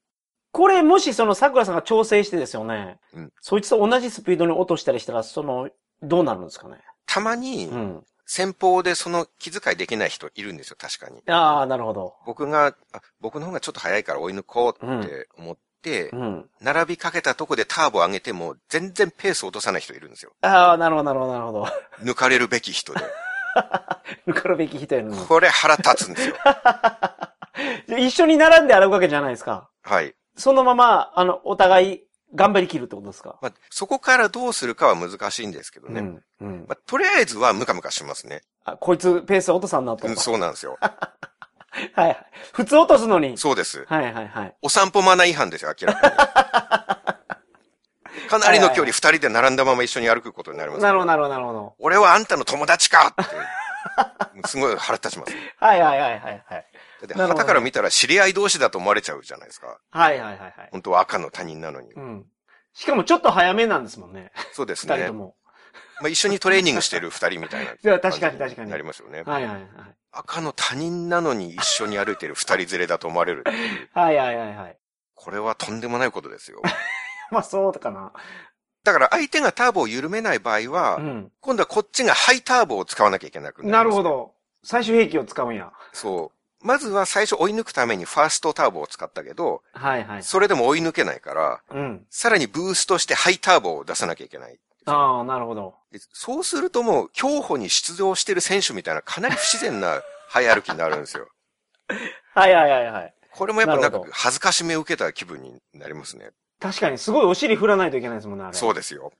[0.53, 2.99] これもしその桜さんが調整してですよね。
[3.15, 5.71] うんそいつと同じスピードに落としたりしたら、その、
[6.03, 6.79] どうなるんですかね。
[7.07, 8.07] たまにう、ん。
[8.31, 11.23] 先方でその気遣いできない人いるんですよ、確かに。
[11.33, 12.15] ああ、なるほど。
[12.27, 16.51] 僕が、あ僕の方がちょっと早いから追い抜こうって思って、うん。
[16.61, 20.33] 並びかけたとこでターボ上げても全然ペース落とさない人いるんですよ。
[20.43, 21.67] ああ、なるほど、なるほど、なるほど。
[22.03, 23.01] 抜かれるべき人で。
[24.29, 25.27] 抜かるべき人やのに。
[25.27, 26.37] これ腹立つんですよ。
[27.99, 29.71] 一緒に並んで歩くわけじゃないですか。
[29.83, 30.15] はい。
[30.37, 33.39] そのまま、あの、お互い、頑張り切るってことですか？
[33.41, 36.01] まあ、そこからどうするかは難しいんですけどね。
[36.01, 36.23] うん。
[36.41, 36.65] うん。
[36.69, 38.43] まあ、とりあえずはムカムカしますね。
[38.65, 40.07] あ、こいつペース落とさんなと。
[40.07, 40.77] うん、そうなんですよ。
[40.83, 40.91] は
[41.79, 42.27] いはい。
[42.53, 43.39] 普通落とすのに。
[43.39, 43.85] そうです。
[43.89, 44.55] はいはいはい。
[44.63, 46.15] お散歩マナー違反ですよ、明らかに。
[48.29, 51.75] かなりの距離二人で並んだまま一緒に歩くことになりますからなるほど、なるほど、なるほど。
[51.79, 53.25] 俺はあんたの友達かって。
[54.49, 55.33] すごい腹立ちます。
[55.59, 56.67] はいはいはいはいはい。
[57.01, 59.79] だって、旗から見たら知り合い同士だと思われちゃうじゃないですか。
[59.91, 60.69] はいはいはいはい。
[60.73, 61.93] 本当は赤の他人なのに。
[61.93, 62.27] うん。
[62.75, 64.33] しかもちょっと早めなんですもんね。
[64.53, 65.15] そうですね二人と。
[65.15, 65.37] も。
[66.01, 67.73] まあ、一緒にトレーニングしてる二人みたいな。
[67.75, 69.23] いや確かに確かになりますよね。
[69.23, 69.69] はいはいはい。
[70.13, 73.45] 赤の他人なのに一緒に歩いてる二人連れだと思われる。
[73.93, 74.79] はいはいはいはい。
[75.15, 76.63] これはとんでもないことですよ。
[77.31, 78.13] まあそうかな。
[78.85, 81.33] だから相手がターボを緩めない場合は、うん。
[81.41, 84.03] 今度はこっちがハイターボを使わなきゃいけなくなりますなるほ。
[84.03, 84.35] ど。
[84.63, 85.73] 最終兵器を使うんや。
[85.93, 86.38] そう。
[86.61, 90.23] まずは最初追い抜くためにファーストターボを使ったけど、はいはい。
[90.23, 92.07] それでも追い抜けないから、うん。
[92.11, 94.59] さらにブーストしてハイターボを出さなきゃいけない。
[94.87, 95.75] ああ、なるほど。
[95.93, 101.29] でそうするともう、競歩に出場してる選手みたいなかなり不自然な早歩きになるんですよ。
[102.35, 103.15] はいはいはいはい。
[103.33, 106.31] これもやっぱなんか恥ずかしめを受けた気分になりますね。
[106.61, 108.53] 確かにすごいお尻振らないといけないですもんね、あれ。
[108.55, 109.13] そうですよ。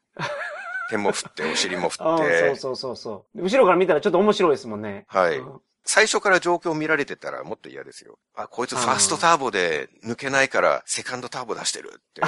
[0.91, 2.57] 手も振って、お尻も振ああそうって。
[2.57, 3.43] そうそうそう。
[3.43, 5.05] 後ろから見たらちょっと面白いですもんね。
[5.09, 8.19] はいうん最初から状況を見られてたらもっと嫌ですよ。
[8.37, 12.21] あ、こいつファーストターボで抜けないからセカンドターボ出してるって。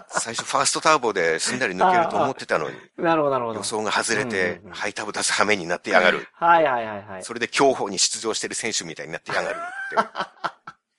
[0.08, 3.62] 最初ファーストターボですんなり抜けると思ってたのに、なるほどなるほど予。
[3.62, 6.26] 想が外れてハイターボ出す羽目になってやがる。
[6.32, 7.22] はいはいはいはい。
[7.22, 10.10] それで競歩に出場してる選手みたいになってやがるっ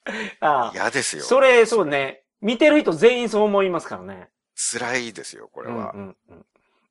[0.04, 0.14] て。
[0.78, 1.24] 嫌ですよ。
[1.24, 2.22] それ、そうね。
[2.40, 4.30] 見てる人全員そう思いますからね。
[4.54, 5.90] 辛いですよ、これは。
[5.92, 6.46] うんうんうん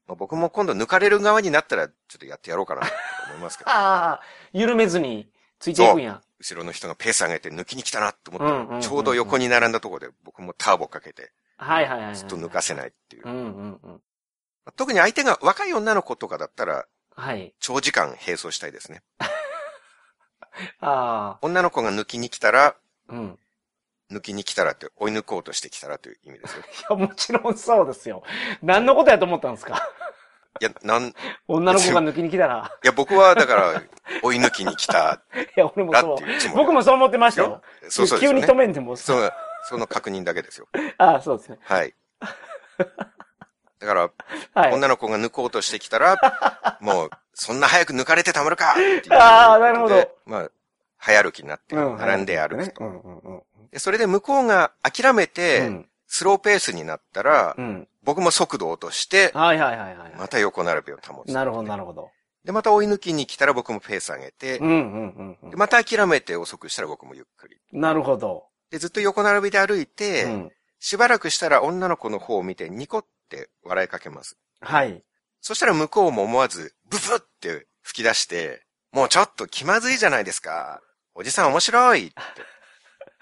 [0.08, 2.88] まあ僕も今度抜かれる側になったら、ちょっとやってやろうかなと
[3.30, 3.70] 思いますけど。
[3.74, 4.22] ああ、
[4.54, 6.22] 緩めずについていくんや。
[6.40, 12.16] 後ろの人がペース上げて抜きに来たなと思ったら、うんうんうんうんちょうど横に並んだところで僕もターボかけて、はいはいはいはい。
[12.16, 13.30] ずっと抜かせないっていうう。
[13.30, 14.02] んうんうん。
[14.76, 17.54] 特に相手が若い女の子とかだったら、はい。
[17.60, 19.02] 長時間並走したいですね。
[20.82, 21.40] ああ。
[21.42, 22.76] 女の子が抜きに来たら、
[23.10, 23.40] うん。
[24.12, 26.64] 抜きに来たらって追い抜こうとしてきたらという意味ですよ。
[26.98, 28.24] いや、もちろんそうですよ。
[28.62, 29.90] 何のことやと思ったんですか？
[30.62, 31.14] いや、なん、い
[31.50, 32.72] 女の子が抜きに来たら。
[32.84, 33.82] や、僕はだから、
[34.22, 36.56] 追い抜きに来た いや、俺もそう。
[36.56, 37.62] 僕もそう思ってましたよ。
[37.90, 38.54] そうそうね急に止。
[38.54, 38.96] めんでも。
[38.96, 39.34] そう、
[39.68, 40.68] その確認だけですよ。
[40.98, 41.58] ああ、そうですね。
[41.62, 41.94] はい。
[43.80, 44.10] だから、
[44.54, 44.74] はい。
[44.74, 46.16] 女の子が抜こうとしてきたら、
[46.80, 48.76] もう、そんな早く抜かれてたまるか
[49.10, 50.18] あーなるほど。
[50.26, 50.50] まあ、
[50.98, 52.82] 早歩きになって、うん並んで歩くと。
[52.84, 53.44] ねうんうんうん。
[53.76, 57.88] でそれで向こうが諦めて、うんスローペースになったら、うん。
[58.04, 60.14] 僕も速度を落として、はいはいはいはい。
[60.16, 61.34] また横並びを保つ。
[61.34, 62.12] なるほどなるほど。
[62.46, 67.58] で、また追い抜きに来たら僕もペース上げて、うんうんうんでまた諦めて遅くしたら僕もゆっくり。
[67.74, 67.82] うん。
[67.82, 68.46] なるほど。
[68.70, 70.52] で、ずっと横並びで歩いて、うん。
[70.80, 74.38] しばらくしたら女の子の方を見てニコって笑いかけます。
[74.62, 75.04] はい。
[75.42, 78.62] そしたら向こうも思わず、ブブって吹き出して、
[78.94, 80.82] もうちょっと気まずいじゃないですか。
[81.14, 82.16] おじさん面白いって。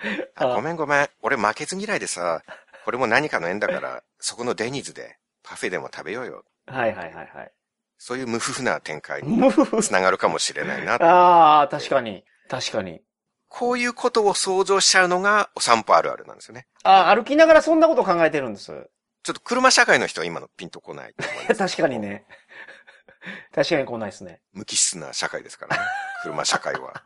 [0.36, 1.10] ああごめんごめん。
[1.22, 2.44] 俺負けず嫌いでさ、
[2.86, 6.44] これも何かの縁だから、そこのデニーズでパフェでも食べようよ。
[6.68, 7.52] はいはいはいはい。
[7.98, 10.96] そういう無夫婦な展開にむふふつながるかもしれないな。
[10.96, 12.26] ああ、確かに。
[12.50, 13.02] 確かに。
[13.48, 16.68] こういうことを想像しちゃうのがお散歩あるあるなんですよね。
[16.84, 18.66] ああ、歩きながらそんなこと考えてるんです。
[18.66, 21.56] ちょっと車社会の人は今のピンとこないと思います。
[21.78, 22.26] 確かにね。
[23.54, 24.42] 確かに来ないですね。
[24.52, 25.84] 無機質な社会ですからね。
[26.24, 27.04] 車社会は。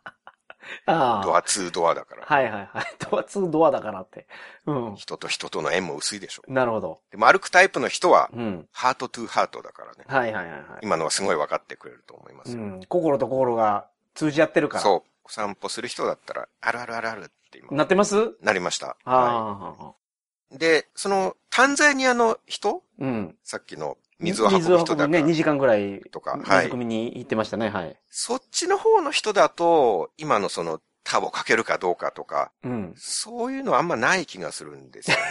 [0.86, 1.24] ああ。
[1.24, 2.26] ドア2ドアだから。
[2.26, 2.86] はいはいはい。
[3.10, 4.28] ドア2ドアだからって。
[4.66, 4.96] うん。
[4.96, 6.44] 人と人との縁も薄いでしょ。
[6.48, 7.02] なるほど。
[7.12, 8.68] でも歩くタイプの人は、うん。
[8.72, 10.06] ハートトゥーハートだからね。
[10.08, 10.64] はいはいはいはい。
[10.82, 12.64] 今のはすごい分かってくれると思いますよ。
[12.64, 12.86] うん。
[12.86, 14.84] 心と心が通じ合ってるから。
[14.84, 15.10] そう。
[15.24, 18.38] お散歩する人だったら、あるあるあるあるって今、なってます？
[18.42, 18.96] なりました。
[19.04, 19.94] あはあ。
[20.56, 20.58] い。
[20.58, 22.82] で、その、タンザニアの人？
[23.00, 23.38] うん。
[23.44, 26.02] さっきの水を運ぶ人だから、ね、2時間ぐらい。
[26.12, 27.96] とかはい水汲みに行ってましたね、はい。
[28.10, 32.94] そっちの方の人だと、今のその、ターボかけるかどうかとか、うん。
[32.98, 35.24] そういうのはあんまない気がするんですよね。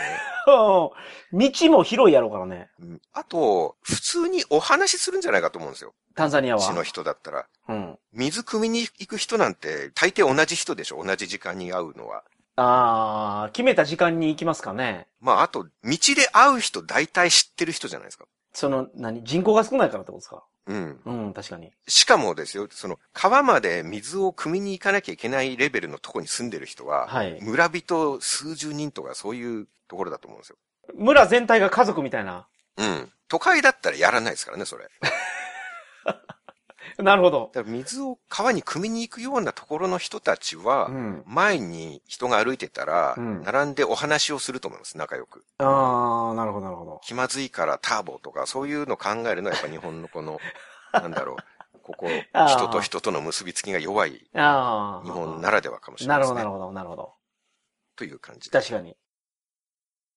[0.46, 2.70] 道も広いやろうからね。
[2.80, 5.92] うんあと、普通にお話しするんじゃないかと思うんですよ。
[6.14, 6.62] タンザニアは。
[6.62, 7.46] うちの人だったら。
[7.68, 7.98] うん。
[8.12, 12.22] 水汲みに行く人なんて、大抵同じ人でしょ同じ時間に会うのは。
[12.56, 15.08] ああ、決めた時間に行きますかね。
[15.20, 18.24] まあ、あと、道で会う人大体知ってる人じゃないですか。
[18.56, 19.22] その、何？
[19.22, 20.44] 人口が少ないからってことですか？
[20.66, 21.00] うん。
[21.04, 21.70] うん、確かに。
[21.86, 30.56] しかもですよ、その、川まで水を汲みに行かなきゃいけないレベルのとこに住んでる人は、はい村人数十人とかそういうところだと思うんですよ。
[30.94, 32.48] 村全体が家族みたいな。
[32.78, 33.12] うん。
[33.28, 34.88] 都会だったらやらないですからね、それ。
[36.98, 37.50] なるほど。
[37.52, 41.22] だから水を川に汲みに行くようなところの人たちは、うん。
[41.26, 45.44] 前に人が歩いてたら、うん並んでお話をすると思います、仲良く。
[45.58, 47.00] ああ、なるほど、なるほど。
[47.04, 50.40] 気まずいからターボとか、そういうの考えるのはやっぱ日本のこの、
[50.92, 51.36] なんだろ
[51.74, 52.08] う、ここ、
[52.48, 54.12] 人と人との結びつきが弱い。
[54.32, 56.38] 日本ならではかもしれなないですね。
[56.38, 57.14] なるほど、なるほど。
[57.96, 58.58] という感じで。
[58.58, 58.96] 確かに。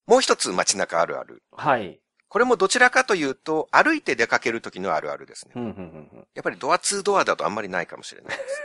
[0.07, 1.43] もう一つ街中あるある。
[1.51, 2.01] はい。
[2.29, 5.53] これもどちらかというと、歩いて出かける時のあるあるですね。
[5.55, 5.73] うん、うん、うん
[6.13, 6.27] うん。
[6.35, 8.61] やっぱりドア2ドアだとあんまりないかもしれないです。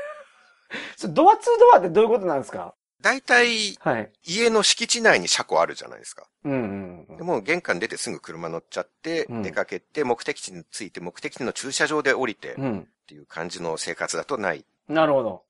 [0.96, 2.74] それドア2ドアってどういうことなんですか？
[3.00, 4.12] 大体、はい。
[4.24, 6.26] 家の敷地内に車庫あるじゃないですか。
[6.44, 7.16] うん、うんうん。
[7.16, 12.88] でも玄関出てすぐ車乗っちゃって、うん出かけて、目的地に着いて、目的地の駐車場で降りて、っうん。
[13.06, 14.64] ていう感じの生活だとない。
[14.88, 15.42] なるほど。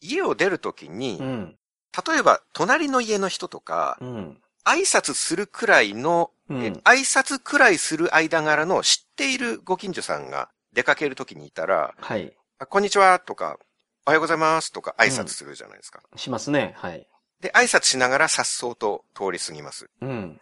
[0.00, 1.58] 家を出るときに、うん。
[2.06, 4.42] 例えば、隣の家の人とかう、ん。
[4.64, 12.32] 挨拶するくらいの、うんえ挨拶くらいする間柄の知っているご近所さんが出かけるときにいたら、はい。
[12.58, 13.58] あこんにちはとか、
[14.06, 16.00] おはようございますとか挨拶するじゃないですか。
[16.16, 16.74] しますね。
[16.76, 17.06] はい。
[17.40, 19.90] で、挨拶しながら颯爽と通り過ぎます。
[20.00, 20.40] うん。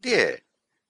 [0.00, 0.44] で、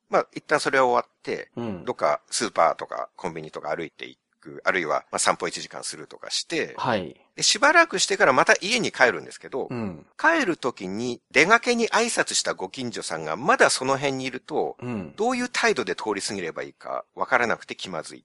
[0.09, 1.93] まあ、一旦それは終わって、うんど。
[1.93, 7.17] っかスーパーとかコンビニとか歩いていく、あるいはまあ散歩1時間するとかして、はい。
[7.37, 10.05] でしばらくしてからまた家に帰るんですけど、うん。
[10.19, 15.15] 帰る時に出がけに挨拶したご近所さんがまだその辺にいると、うん。
[15.17, 18.23] どういう態度で通り過ぎればいいかわからなくて気まずいっ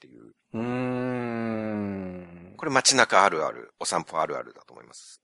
[0.00, 0.34] ていう。
[0.54, 2.54] うーん。
[2.56, 5.22] これ街中あるある、お散歩あるあるだと思います。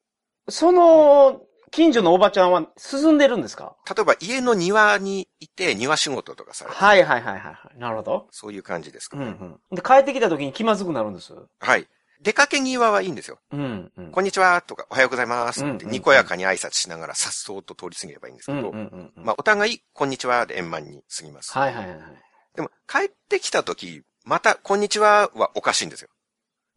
[0.49, 3.77] その、近所のおばちゃんは進んでるんですか？
[3.89, 7.79] 例えば家の庭にいて庭仕事とかされて、はいはいはいはいはい。
[7.79, 8.29] なるほど。
[8.31, 9.25] そういう感じですかね。
[9.25, 9.77] うんうん。
[9.77, 11.35] で、帰ってきた時に気まずくなるんです。
[11.61, 11.87] はい。
[12.23, 13.39] 出かけ際はいいんですよ。
[13.53, 14.11] うんうん。
[14.11, 18.73] こんにちはとか、おはようございますってにこやかに挨拶しながらさっそうと通り過ぎればいいんですけど。
[19.17, 21.53] まあお互い、こんにちはで円満に過ぎます。
[21.53, 22.07] はいはいはいはい。
[22.55, 26.09] でも、帰ってきた時、また、こんにちははおかしいんですよ。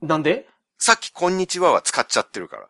[0.01, 0.45] なんで？
[0.77, 2.69] さっき、こんにちはは使っちゃってるから。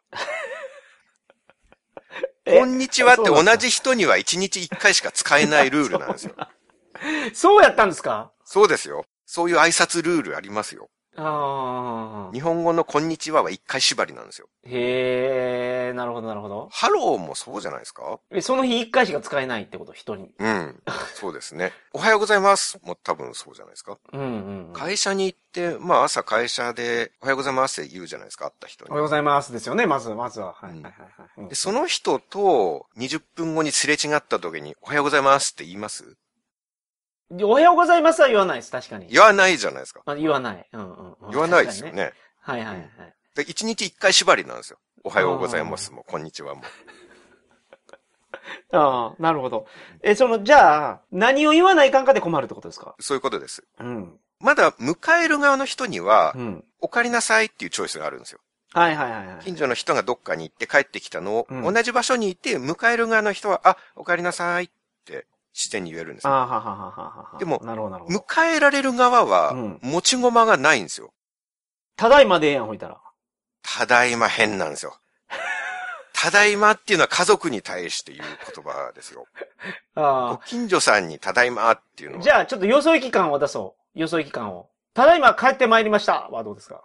[2.51, 6.35] えこんにちはって同じ人には1日1回しか使えないルールなんですよ。
[7.33, 8.31] そうやったんですか？
[8.43, 9.05] そうですよ。
[9.25, 10.89] そういう挨拶ルールありますよ。
[11.21, 12.33] ああ。
[12.33, 14.47] 日本語のこんにちはは1回縛りなんですよ。
[14.65, 16.69] へえ、なるほど、なるほど。
[16.71, 18.19] ハローもそうじゃないですか？
[18.31, 20.31] え、その日一回しか使えないってこと、人に。
[20.37, 20.81] うん。
[21.15, 21.71] そうですね。
[21.93, 23.97] おはようございますも多分そうじゃないですか？
[24.13, 24.73] うんうん、うん。
[24.73, 29.09] 会社に行って、まあ朝会社でおはようございますって言うじゃないですか、会った人におはようご。
[29.09, 30.53] ざいますですよね、まず、まずは。
[30.53, 30.97] はい、うんはい、は
[31.37, 31.49] いはい。
[31.49, 36.03] で、その人と20分後にすれ違った時におはようございますって言います？
[36.03, 36.15] で
[37.31, 39.07] おはようございますは言わないです、確かに。
[39.07, 40.01] 言わないじゃないですか。
[40.05, 40.67] あ言わない。
[40.73, 41.31] うんうんうん。
[41.31, 42.13] 言わないですよ確かにね。
[42.41, 42.87] はいはいはい。
[43.35, 44.79] で、1日1回縛りなんですよ。
[45.03, 46.63] おはようございますも、こんにちはも。
[48.73, 49.67] ああ、なるほど。
[50.01, 52.95] え、その、じゃあ、何を言わないかんかで困るってことですか？
[52.99, 53.63] そういうことです。
[53.79, 54.19] うん。
[54.39, 56.65] まだ迎える側の人にはう、ん。
[56.81, 58.39] お帰りなさいっていうチョイスがあるんですよ。
[58.73, 59.43] はいはいはいはい。
[59.43, 64.69] 近所の人がどっかに行って帰ってきたのを、うん同じ場所にいて、迎える側の人は、あ、お帰りなさいっ
[65.05, 65.25] て
[65.61, 66.31] 自然に言えるんですよ。
[66.31, 67.37] ああ、ははは。
[67.39, 67.59] でも。
[67.59, 71.11] 迎えられる側はうん、持ち駒がないんですよ。
[71.97, 72.97] ただいまでええやん、ほいたら。
[73.61, 74.95] ただいま変なんですよ。
[76.13, 79.25] ただいまっていうのは家族に対して言う言葉ですよ。
[79.95, 80.01] ご
[80.35, 82.19] あ近所さんにただいまっていうのあ。
[82.19, 82.23] は。
[82.23, 83.99] じゃあ、ちょっとよそ行き感を出そう。
[83.99, 84.69] よそ行き感を。
[84.93, 86.81] ただいま帰ってまいりましたはどうですか？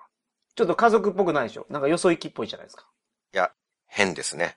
[0.57, 1.67] ちょっと家族っぽくないでしょ？
[1.71, 2.87] なんかよそ行きっぽいじゃないですか。
[3.33, 3.53] いや、
[3.87, 4.57] 変ですね。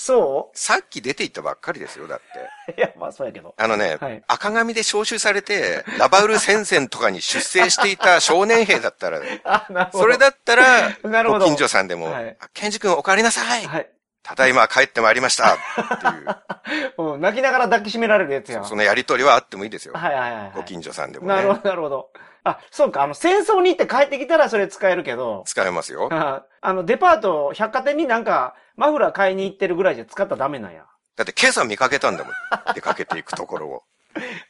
[0.00, 2.18] そさっき出て行ったばっかりですよ、だっ
[2.66, 2.72] て。
[2.72, 3.52] う いや、まあそうやけど。
[3.58, 9.20] あのね、はい赤髪で招集されて、ラバウル戦線とかに出征していた少年兵だったら。
[9.92, 13.90] それだったら、 ご近所さんでも、はいあケンジ君お帰りなさい、はい。
[14.22, 18.64] ただいま帰ってまいりましたっていう、うん、泣きながら抱きしめられるやつやん。
[18.66, 19.94] そのやりとりはあってもいいですよ。
[19.94, 20.52] はいはいはい、はい。
[20.54, 21.34] ご近所さんでもね。
[21.34, 22.10] なるほど、なるほど。
[22.44, 26.08] あ、そうか、あの、戦争に行って帰ってきたらそれ使えるけど、使えますよ。
[26.12, 30.84] ああの、デパート、百貨店になんか、マフラー買いに行ってるぐらいじゃ使ったらダメなんや。
[31.16, 32.32] だって今朝見かけたんだもん。
[32.74, 33.82] 出かけていくところを。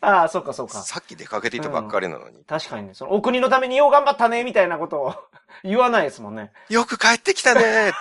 [0.02, 0.74] ああ、そうかそうか。
[0.82, 2.44] さっき出かけていたばっかりなのに。
[2.44, 5.14] 確かにね、その、お国のためによう頑張ったね、みたいなことを
[5.64, 6.52] 言わないですもんね。
[6.68, 7.92] よく帰ってきたね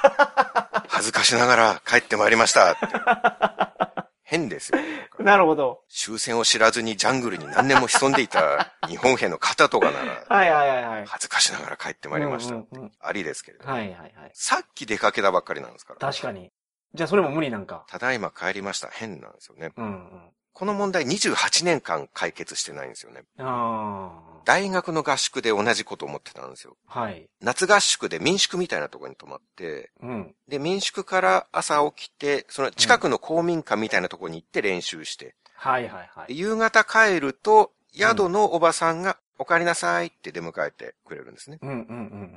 [0.90, 3.96] 恥ずかしながら帰ってまいりました。
[4.28, 4.80] 変ですよ。
[5.20, 5.80] なるほど。
[5.90, 11.06] 終戦を知らずにジャングルに何年も潜んでいた 日本兵の方とかなら、はいはいはいはい。
[11.06, 12.56] 恥ずかしながら帰ってまいりました。
[12.56, 13.66] うんうんうんありですけれど。
[13.66, 14.32] はいはいはい。
[14.34, 16.00] さっき出かけたばっかりなんですから。
[16.00, 16.52] 確かに。
[16.94, 17.86] じゃあそれも無理なんか。
[17.88, 18.90] ただいま帰りました。
[18.90, 19.72] 変なんですよね。
[19.78, 20.32] うんうん。
[20.58, 23.22] この問題28年間解決してないんですよね。
[23.38, 24.12] あ
[24.44, 26.76] 大学の合宿で同じこと思ってたんですよ。
[26.88, 27.02] あ。
[27.02, 27.30] はい。
[27.44, 30.36] 夏合宿で民宿みたいなところに泊まって、うん。
[30.48, 36.40] で、民宿から朝起きて、その近くの公民館みたいなところに行って練習して、はいはいはでい。
[36.40, 41.60] 夕方帰ると、宿のおばさんが、お帰りなさいって出迎えてくれるんですね。
[41.62, 41.96] うんうんうんう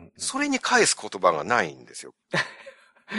[0.09, 0.13] ん。
[0.19, 2.13] それに返す言葉がないんですよ。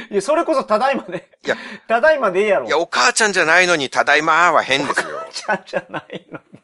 [0.09, 1.29] いや、それこそただいまで。
[1.45, 1.55] いや、
[1.87, 2.67] ただいまでええやろ。
[2.67, 5.07] いや、お母ちゃんじゃないのに、ただいまは変ですよ。
[5.31, 6.61] ちゃんじゃないのに。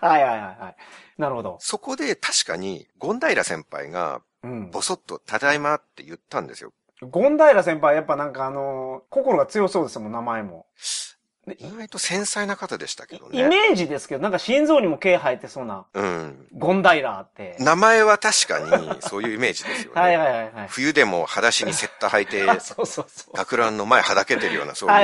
[0.00, 0.76] はいはいはいはい。
[1.18, 1.56] なるほど。
[1.60, 4.70] そこで確かに、ゴンダイラ先輩が、うん。
[4.70, 6.72] ぼそっと、ただいまって言ったんですよ。
[7.02, 10.66] ゴンダイラ先輩やっぱなんかあのー心が強そうですもん、名前も。
[11.58, 13.48] 意外と繊細な方でしたけどイね。
[13.48, 16.46] メージですけど、なんか心臓にも毛生えてそうな、うん。
[16.52, 17.56] ゴンダイラーって。
[17.58, 20.00] 名前は確かに、そういうイメージですよね。
[20.00, 20.68] はいはいはいはい。
[20.68, 23.36] 冬でも裸足にセッタ履いて、あ、 そうそうそう。
[23.36, 25.00] 学ランの前はだけてるような、そういうイ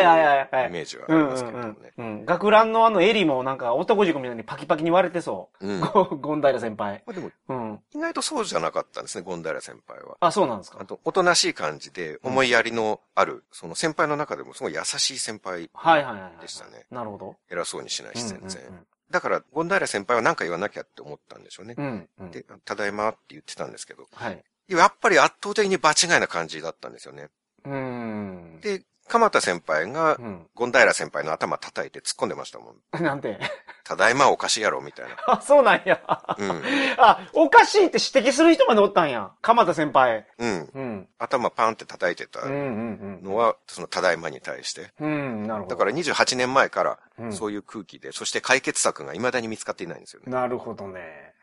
[0.70, 1.92] メージはありますけれどもね。
[1.96, 2.07] んうん。
[2.07, 2.24] うん。
[2.24, 5.66] 学ランのあの襟もなんか男塾みたいにパキパキに割れてそう。
[5.66, 5.81] うん。
[5.81, 7.03] ゴ ゴンダイラ先輩。
[7.07, 7.81] まあでも、うん。
[7.94, 10.16] 意外とそうじゃなかったんですね、ゴンダイラ先輩は。
[10.20, 16.30] あ、そうなんですかあと、おとなしい感じで、思いやりのある、その先輩の中でもすごい優しい先輩はいはいはいはい。
[16.40, 16.87] でしたね。
[16.90, 17.37] なるほど。
[17.51, 18.62] 偉そうにしないし、全然。
[18.66, 21.75] うんだから、ゴンダイラ先輩は何か言わなきゃって思ったんでしょうね。
[21.77, 22.31] うんうん。
[22.31, 24.45] で、ただいまって言ってたんですけど、はい。
[24.69, 27.29] やっぱり圧倒的に場違いな感じだったんですよね。
[27.64, 28.61] うーん。
[28.61, 30.46] で、鎌田先輩がう、ん。
[30.55, 32.76] ゴンダイラ先輩の頭叩いて突っ込んでましたもん。
[33.03, 33.39] なんて。
[33.82, 35.16] ただいまはおかしいやろ、みたいな。
[35.26, 36.01] あ、そうなんや。
[36.39, 36.62] うん。
[36.97, 39.32] あ、おかしいって指摘する人までおったんや。
[39.43, 40.28] 鎌田先輩。
[40.39, 40.70] うん。
[40.72, 41.09] うん。
[41.18, 44.93] 頭パンって叩いてたうんうんのは、そのただいまに対して。
[45.01, 45.11] うん。
[45.11, 45.74] うん、なるほど。
[45.74, 50.30] だから28年前からうんそういう空気で、そして解決策が未だに見つかっていないんですよね。
[50.32, 51.34] なるほどね。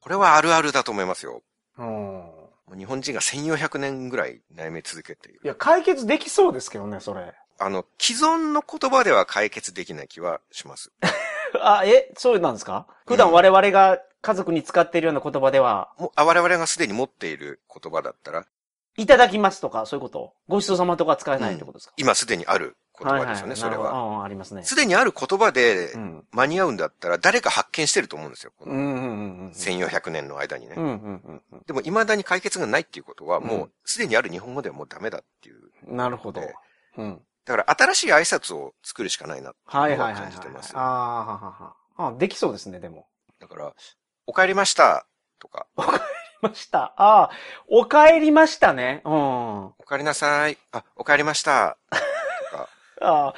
[0.00, 1.42] これはあるあるだと思いますよ。
[1.76, 2.39] うん。
[2.70, 5.40] もう日本人が1400年ぐらい悩み続けている。
[5.42, 7.34] いや、解決できそうですけどね、それ。
[7.58, 10.92] あの、既存の言葉では解決できない気はします。
[11.60, 12.86] あ、え、そうなんですか？
[13.08, 18.46] 普段我々が家族に使っているような言葉では、もう、あ我々がすでに持っている言葉だったら、
[18.96, 20.32] いただきますとか、そういうこと？
[20.46, 24.24] ごちそうさまとか使えないってことですか、今すでにある言葉ですよね、それは。
[24.24, 24.62] ありますね。
[24.62, 26.24] すでにある言葉でうん。
[26.32, 28.52] 間に合うんだったら誰か発見してると思うんですよ。
[28.58, 29.02] このうんうんうんう
[29.48, 29.50] ん。
[29.50, 30.74] 1400年の間にね。
[30.76, 35.56] うんうんうんでも未だに解決がないっていうことは、もうすでにある日本語ではもうダメだっていう。
[35.88, 35.96] うん。
[35.96, 36.54] なるほどで。
[36.96, 37.20] うん。
[37.44, 40.22] だから新しい挨拶を作るしかないなははいはいはい、はい。
[40.22, 40.76] 感じてます。
[40.76, 40.84] ああ、
[41.24, 42.08] ははは。
[42.08, 43.06] あできそうですね、でも。
[43.38, 43.72] だから、
[44.26, 45.06] お帰りました
[45.38, 45.66] とか、
[46.42, 46.94] ました。
[46.96, 47.30] ああ、
[47.68, 49.02] お帰りましたね。
[49.04, 49.12] うん。
[49.12, 50.58] お帰りなさい。
[50.72, 51.76] あ、お帰りました。
[53.00, 53.34] あ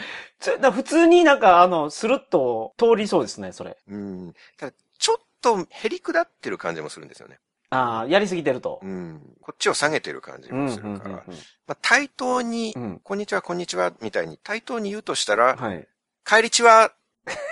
[0.65, 3.77] あ、普通になんか、あの、スルッと通りそうですね、それ。
[3.89, 4.35] うん。
[4.57, 7.39] ただ、ちょっとへりくだってる感じもするんですよね。
[7.71, 8.87] ああ、やりすぎてるとう。
[8.87, 9.37] ん。
[9.41, 11.25] こっちを下げてる感じもするから。
[11.27, 11.35] うん
[11.67, 13.01] まあ、対等に、うん。
[13.03, 15.89] こんにちは、こんにちは、みたいに対等に言うとしたら、はい。
[16.25, 16.93] 帰りちは、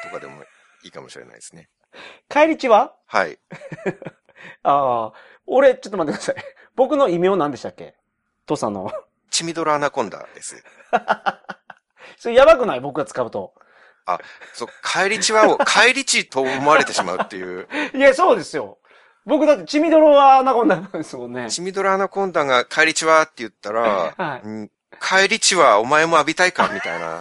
[0.03, 0.43] とかでも
[0.85, 1.69] いいかもしれないですね。
[2.29, 2.95] 帰りちは？
[3.07, 3.39] はい。
[4.63, 5.13] ああ、
[5.47, 6.45] 俺、ちょっと待ってください。
[6.75, 7.95] 僕の異名何でしたっけ？
[8.47, 8.93] トサの。
[9.31, 10.63] チミドラアナコンダです。
[12.21, 12.81] それやばくない？
[12.81, 13.55] 僕が使うと。
[14.53, 17.67] そう、帰りちはを、 帰りちと思われてしまうっていう。
[17.95, 18.79] いや、そうですよ。
[19.25, 21.49] 僕だって、血みどろアナコンダなんですもんね。
[21.51, 27.21] チみどろアナコンダが帰りちはって言ったら、はいうん帰りちはお前も浴びたいかみたいな。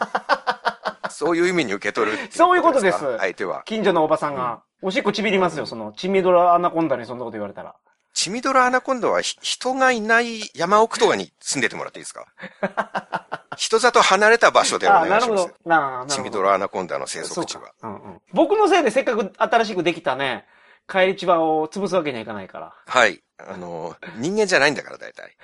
[1.12, 3.62] そういう意味に受け取るそういうことですか相手は。
[3.66, 7.76] 近所のおばさんが、おしっこちびりますよ、その、血みどろアナコンダにそんなこと言われたら。
[8.14, 12.26] 血みどろアナコンダはひ人がいない山奥とかに住んでてもらっていいですか？
[13.56, 15.54] 人里離れた場所でお願いしますなるほど。。
[15.66, 16.06] な。
[16.08, 17.72] チミドラアナコンダの生息地は。
[17.84, 18.22] うんうん。
[18.34, 20.46] 僕のせいでせっかく新しくできたね、
[20.88, 22.74] 帰り千葉を潰すわけにはいかないから。
[22.86, 23.22] はい。
[23.48, 25.36] あの、人間じゃないんだから、大体。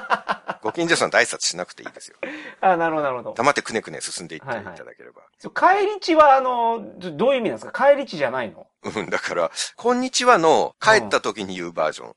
[0.62, 2.16] ご近所さんと挨拶しなくていいですよ。
[2.60, 3.34] あなるほど、なるほど。
[3.34, 5.22] 黙ってくねくね進んでいっていただければ。
[5.38, 7.90] そう帰り地は、あの、どどういう意味なんですか？
[7.90, 8.66] 帰り地じゃないの？
[8.84, 12.14] うん、だから、こんにちはの帰った時に言うバージョン。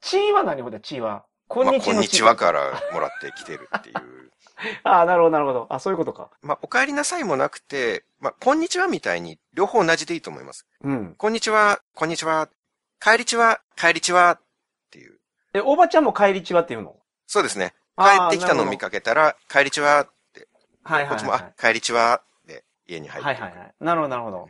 [0.00, 0.78] 地は何ほど？
[0.78, 1.24] 地は？
[1.48, 1.94] こんまあ、にちは。
[1.94, 4.30] こんにちはからもらってきてるっていう。
[4.84, 5.66] ああ、なるほど、なるほど。
[5.70, 6.30] あ、そういうことか。
[6.42, 10.66] まあ、お帰りなさいもなくて、まあ、こんにちはみたいに両方同じでいいと思います。
[10.82, 11.14] うん。
[11.16, 12.48] こんにちは、こんにちは、
[13.06, 14.40] 帰りちは、帰りちはっ
[14.90, 15.20] ていう。
[15.54, 16.96] え、おばちゃんも帰り地はっていうの？
[17.28, 17.72] そうですね。
[17.96, 20.48] 帰ってきたのを見かけたら、帰りちはって、
[20.82, 21.10] はいはいはい。
[21.10, 23.26] こっちも、あ、帰りちはで家に入って。
[23.28, 23.74] はいはいはい。
[23.78, 24.48] なるほど、なるほど。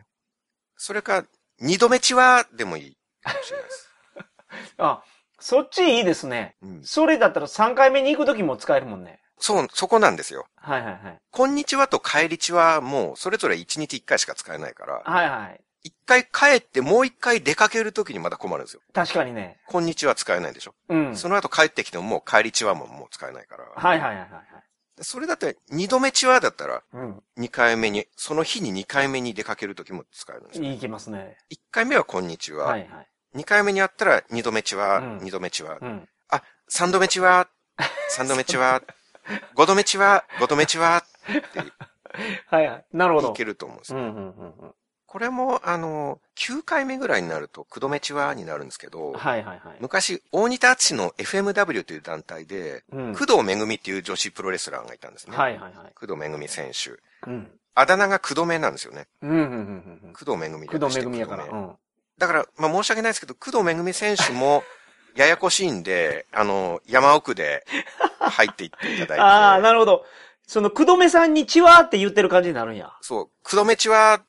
[0.78, 1.26] それか、
[1.60, 3.90] 二度目ちはでもいいかもしれないです。
[4.78, 5.02] あ、
[5.38, 6.56] そっちいいですね。
[6.62, 9.20] うん、それだったら3回目に行くときも使えるもんね。
[9.38, 10.46] そう、そこなんですよ。
[10.56, 11.18] はいはいはい。
[11.30, 15.60] こんにちはと帰りちはもう、それぞれ一日一回しか使えないから、はいはい。
[16.06, 18.80] 一回帰ってもう一回出かけるときにまた困るんですよ。
[18.92, 19.58] 確かにね。
[19.66, 20.74] こんにちは使えないでしょ？
[20.88, 21.16] うん。
[21.16, 23.64] その後帰ってきてももう帰りちはももう使えないから。
[23.74, 24.44] はいはいはいはいはい。
[25.02, 27.22] それだって二度目ちはだったら、うん。
[27.36, 30.70] 二回目に、その日に二回目に出かけるときも使えるんですよ。
[30.72, 31.36] いけますね。
[31.50, 32.66] 一回目はこんにちは。
[32.66, 33.08] はいはい。
[33.34, 35.78] 二回目にあったら二度目ちは、うん二度目ちは。
[35.82, 36.08] うん。
[36.30, 37.48] あ、三度目ちは、
[38.08, 38.80] 三度目ち は、
[39.54, 41.02] 五度目ちは、五度目ちは、
[42.46, 42.84] はいはい。
[42.92, 43.30] なるほど。
[43.30, 43.98] いけると思うんですよ。
[43.98, 44.74] うんうんうん
[45.16, 49.76] これも、あの、9回目ぐらいになると、九度目ちはになるんですけどうん。、はいはいはい。
[49.80, 53.12] 昔、大仁田敦の FMW という団体で、うん。
[53.14, 55.34] 工藤めぐみっていう女子プロレスラーがいたんですね。
[55.34, 55.72] はいはいはい。
[55.94, 57.00] 工藤めぐみ選手。
[57.30, 57.50] うん。
[57.74, 59.06] あだ名が工藤めなんですよね。
[59.22, 60.12] うんうんうんうん。
[60.12, 61.44] 工藤めぐみ工藤めぐみやから。
[61.44, 61.72] うん。
[62.18, 64.64] だから、まあ申し訳ないですけど、工藤めぐみ選手も、
[65.14, 67.64] ややこしいんで、あの、山奥で
[68.20, 69.22] 入っていっていただいて。
[69.24, 70.04] ああ、なるほど。
[70.46, 72.92] その、くどめさんにちわって言ってる感じになるんや。
[73.00, 74.20] そう、九度目ちは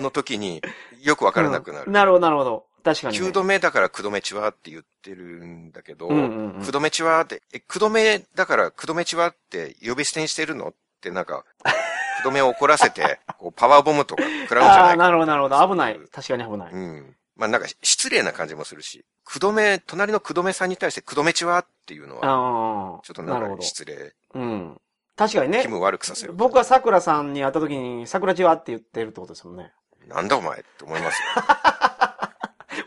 [0.00, 0.62] の時に
[1.02, 1.84] よくわからなくなる。
[1.86, 2.66] うんなるほど、なるほど。
[2.82, 3.26] 確かに、ね。
[3.26, 11.44] 9度目だから九度目ちはって言ってるんだけど、うんうんうん九度目ちはって、え、九度目だから九度目ちはって呼び捨てにしてるのってなんか、
[12.22, 15.04] 九度目を怒らせて、こうパワーボムとか食らうんじゃああ、ないか。
[15.04, 15.68] なるほど、なるほど。
[15.68, 16.00] 危ない。
[16.12, 16.72] 確かに危ない。
[16.72, 17.16] うん。
[17.36, 23.00] まあなんか失礼な感じもするし、九度目、隣の九度目さんに対して九度目ちはっていうのは、ああ。
[23.02, 23.62] ちょっとなんか。
[23.62, 24.80] 失礼、うん。
[25.16, 25.68] 確かにね気。
[25.68, 26.32] 分悪くさせる。
[26.32, 29.72] 僕は桜さんに会った時に、桜ちはって言ってるってことですもんね。
[30.08, 31.28] なんだお前って思いますよ。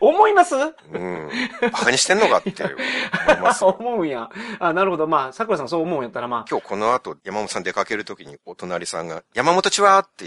[0.00, 0.54] 思います？
[0.56, 0.60] う
[0.98, 1.30] ん。
[1.60, 3.68] バカにしてんのかって思いますよ。
[3.78, 4.28] 思うんや。
[4.58, 5.06] あ、なるほど。
[5.06, 9.98] まあ、桜さんそう思うんやったら、ま今日この後山本さん出かけるときにお隣さんが、山本ちは？
[10.00, 10.26] って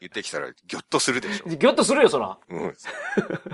[0.00, 1.54] 言ってきたらギョッとするでしょあ、。
[1.54, 2.38] ぎょっとするよ、そら。
[2.48, 2.76] うん。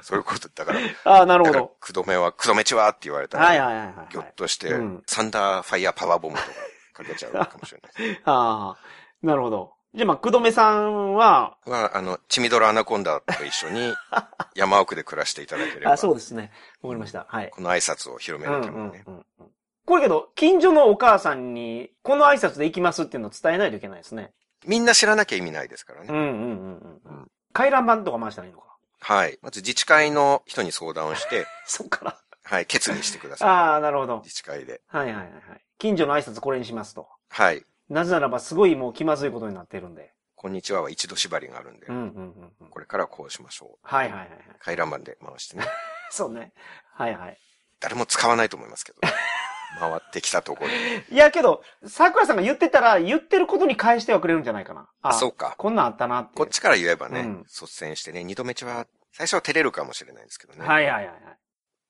[0.02, 0.48] そういうこと。
[0.48, 2.88] だから、 ああ、なるほど。、くどめは、くどめちは？
[2.90, 3.94] って言われたら、はいはいはいはい。
[4.10, 6.48] ギョッとして、うんサンダーファイヤーパワーボムとか
[6.94, 8.20] かけちゃうかもしれない。
[8.24, 9.72] ああ、なるほど。
[9.92, 13.92] じゃあまあ、くどめさんは、は、あの、チミドラアナコンダと一緒に
[14.54, 16.52] 山奥で暮らしていただければ、あ、そうですね。
[16.80, 17.26] わかりました。
[17.28, 17.50] はい。
[17.50, 18.98] この挨拶を広めるためにね。
[19.04, 19.50] んうんうん。
[19.86, 24.32] これけど、近所のお母さんに、この挨拶で行きますっていうのを伝えないといけないですね。
[24.64, 26.06] みんな知らなきゃ意味ないですからね。
[26.08, 27.30] うんうんうんうんうん。
[27.52, 28.76] 回覧板とか回したらいいのか。
[29.00, 29.38] はい。
[29.42, 32.16] まず自治会の人に相談をして、 そっから。
[32.44, 33.48] はい、決議してください。
[33.48, 34.18] ああ、なるほど。
[34.18, 34.80] 自治会で。
[34.86, 35.64] はいはいはいはい。
[35.78, 37.08] 近所の挨拶これにしますと。
[37.28, 37.64] はい。
[37.90, 40.12] なぜならば、すごいもう気まずいことになってるんで。
[40.36, 42.70] こんにちはは一度縛りがあるんで、うんうんうんうん。
[42.70, 43.78] これからこうしましょう。
[43.82, 44.38] はいはいはいはい。
[44.60, 45.64] 回覧板で回してね。
[46.10, 46.52] そうね。
[46.94, 47.38] はいはい。
[47.80, 49.00] 誰も使わないと思いますけど。
[49.78, 51.04] 回ってきたところで。
[51.10, 54.88] いやけど、桜さんが言ってたら、言ってることに返してはくれるんじゃないかな。
[55.02, 55.54] あ、そうか。
[55.58, 56.36] こんなんあったなって。
[56.36, 60.66] こっちから言えばね、うん率先してね、二度目ちは、最初は照れるかもしれないですけどね。
[60.66, 61.38] はいはいはいはい。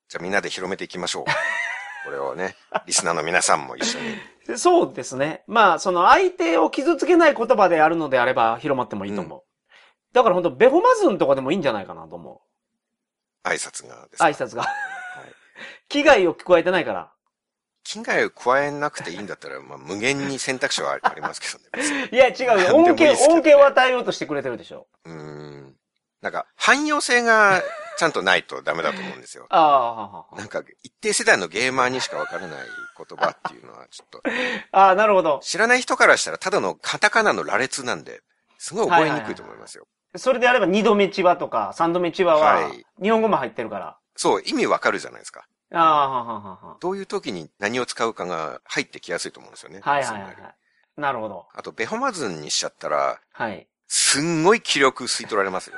[0.09, 1.24] じゃあみんなで広めていきましょう。
[2.05, 4.59] これをね、 リスナーの皆さんも一緒に。
[4.59, 5.44] そうですね。
[5.46, 9.42] まあ、その相手を傷つけない言葉であるのであれば広まってもいいと思う。
[10.12, 12.42] だから本当ベホマズンとかでもいいんじゃないかなと思
[13.44, 14.62] 挨拶がです挨拶が。
[14.62, 14.74] はい
[15.88, 17.12] 危害を加えてないから。
[17.84, 22.09] 危害を加えなくていいんだったら、まあ、無限に選択肢はありますけどね。
[22.12, 22.76] いや、違うよ。
[22.76, 24.86] 恩恵、恩恵を与えようとしてくれてるでしょ。
[25.05, 25.76] うーん。
[26.20, 27.62] なんか、汎用性が
[27.99, 29.47] ちゃんとないとダメだと思うんですよ。
[29.51, 32.66] ああ、ははなんか、一定世代のゲーマーにしかわからない
[32.97, 34.22] 言葉っていうのは、ちょっと、
[34.72, 35.41] ああ、なるほど。
[35.43, 38.22] 知らない人からしたらただのカタカナの羅列なんで、
[38.59, 39.86] すごい覚えにくいと思いますよ。
[40.16, 43.97] それであれば二度目千葉とか三度目千葉ははい、日本語も入ってるから。
[44.16, 45.47] そう、意味わかるじゃないですか。
[45.72, 46.76] ああ、はははは。
[46.80, 49.80] どういう時に何を使うかが入ってきやすいと思うんですよね。
[49.82, 50.34] はいはいはいはい。
[51.01, 51.47] なるほど。
[51.55, 53.66] あと、ベホマズンにしちゃったら、はい。
[53.86, 55.76] すんごい気力吸い取られますよ。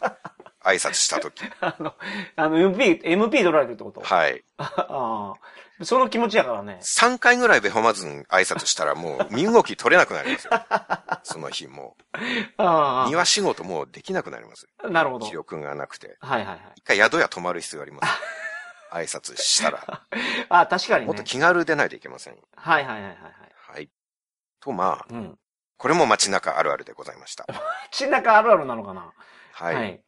[0.68, 1.42] 挨拶した時。
[1.60, 1.94] あの、
[2.36, 4.00] あの、MP、MP 取られるってこと？
[4.00, 4.44] はい。
[4.58, 5.84] ああ。
[5.84, 6.80] その気持ちやからね。
[6.82, 10.50] 3回ぐらいベホマズン挨拶したらもう身動き取れなくなりますよ。
[11.22, 11.96] その日も
[12.56, 13.10] あう。
[13.10, 14.68] 庭仕事もうできなくなります。
[14.82, 14.88] あ。
[14.88, 15.26] なるほど。
[15.26, 16.16] 気力がなくて。
[16.20, 16.60] はいはいはい。
[16.76, 18.12] 一回宿屋泊まる必要あります。
[18.90, 20.02] 挨拶したら。
[20.48, 21.06] ああ、確かにね。
[21.06, 22.38] もっと気軽でないといけません。
[22.56, 23.22] はいはいはいはいはい。
[23.74, 23.90] はい。
[24.60, 25.38] と、まあ、うん。
[25.76, 27.46] これも街中あるあるでございました。
[27.92, 29.12] 街中あるあるなのかな？
[29.52, 30.02] はい。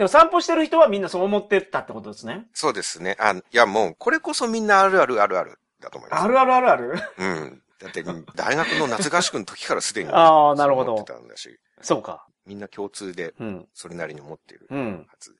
[0.00, 2.46] でも散歩してる人はみんなそう思ってたってことですね。
[2.54, 3.18] そうですね。
[3.20, 6.22] あ、いやもう、これこそみんなあるあるあるあるだと思います。
[6.22, 7.62] あるあるあるあるうん。
[7.78, 8.02] だって、
[8.34, 10.08] 大学の夏合宿の時からすでに。
[10.14, 12.26] あーなるほど思ってたんだし、そうか。
[12.46, 13.68] みんな共通で、うん。
[13.74, 15.06] それなりに思っているうん。
[15.06, 15.36] はず。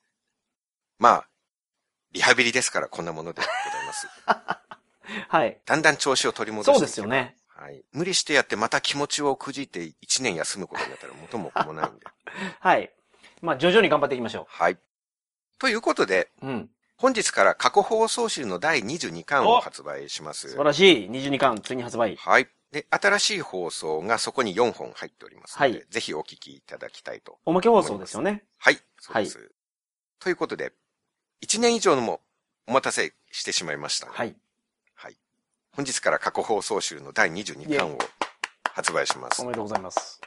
[0.99, 1.29] まあ、
[2.13, 4.09] リハビリですからこんなものでございます。
[5.29, 5.59] はい。
[5.65, 7.35] だんだん調子を取り戻してそうですよね。
[7.49, 7.83] はい。
[7.93, 12.05] 無理してやってまた気持ちをくじいて1年休むことになったら元も子もないんで。
[12.61, 12.93] はい。
[13.41, 14.79] まあ、徐々に頑張っていきましょはい。
[15.59, 16.47] ということで、う。
[16.47, 16.71] うん。
[16.97, 20.65] 本日から過去放送集の第22巻を発売します素晴。
[20.65, 21.11] らしい。
[21.11, 22.17] 22巻、ついに発売。
[22.17, 22.49] はい。
[22.73, 27.39] で、新しい放送がそこに4本入っておりますので、はいぜひお聞きいただきたいと。
[27.47, 28.45] おまけ放送ですよね。
[28.59, 28.79] はい。
[28.99, 29.51] そうです。
[30.19, 30.73] ということで、
[31.43, 32.21] 1年以上のも
[32.67, 34.37] お待たせしてしまいました、はい。
[34.95, 35.17] はい。
[35.73, 37.99] 本日から過去放送集の第22巻を
[38.75, 39.39] 発売します。
[39.39, 40.21] ほおめでとうございます。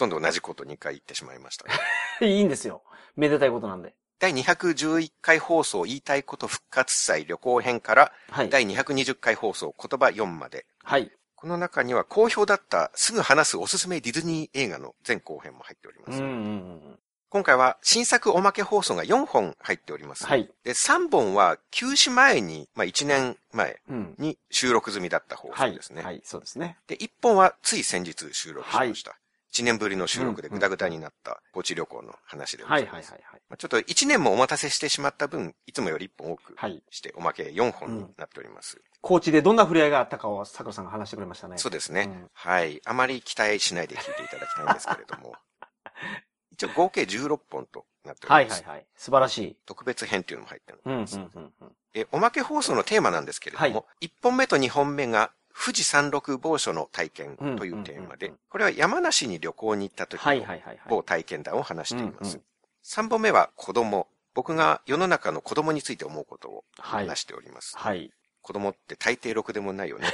[0.00, 1.66] とんど同じこと2回言ってしまいました。
[2.24, 2.82] いいんですよ。
[3.16, 3.94] めでたいことなんで。
[4.18, 8.50] 第211回放送言いたいこと復活祭旅行編からはい。
[8.50, 10.66] 第220回放送言葉4まで。
[10.82, 11.10] はい。
[11.36, 16.18] この中には好評だったすぐ話すおすすめディズニー映画の前後編も入っております。
[16.18, 16.34] うんうんう
[16.92, 16.98] ん。
[17.30, 20.26] 今回は新作おまけ放送が4本入っております。
[20.26, 20.50] はい。
[20.64, 24.14] で、3本は休止前に、まあ1年前うん。
[24.18, 25.70] に収録済みだった放はい。
[25.70, 26.02] 送ですね。
[26.02, 26.76] はい、そうですね。
[26.88, 29.16] で、1本はつい先日収録しました。
[29.52, 33.10] 1年ぶりの収録でグダグダになった高知旅行の話でござはいいます。
[33.12, 33.40] はいはいはい。
[33.48, 36.82] まあちょっと1年もお待たせしてしまった分、いつもより1本多くはい。
[36.90, 38.80] して、おまけ4本になっております。
[39.00, 41.58] 高知でどんな触れ合いがあったかを桜さんが話してくれましたね。
[41.58, 42.80] そうですね、うんはい。
[42.84, 45.34] あまり期待しないで聞いていただきたいんですけれども。
[46.52, 48.62] 一応合計16本となっております。
[48.62, 48.86] はいはいはい。
[48.96, 49.56] 素晴らしい。
[49.66, 51.16] 特別編っていうのも入ってるうんうんんです。
[51.16, 51.52] うんうん。
[51.94, 60.44] えおまけ放送のテーマなんですけれども、1本目と2本目が富士山麓某所の体験というテーマでこれは山梨に旅行に行った時の。
[60.88, 62.42] 某体験談を話していますうんうん。
[62.84, 64.06] 3本目は子供。
[64.32, 67.76] 僕が世の中の子供について思うことをはい話しております。
[67.76, 68.04] はい。
[68.04, 68.10] い
[68.42, 70.12] 子供って大抵ろくでもないよねいう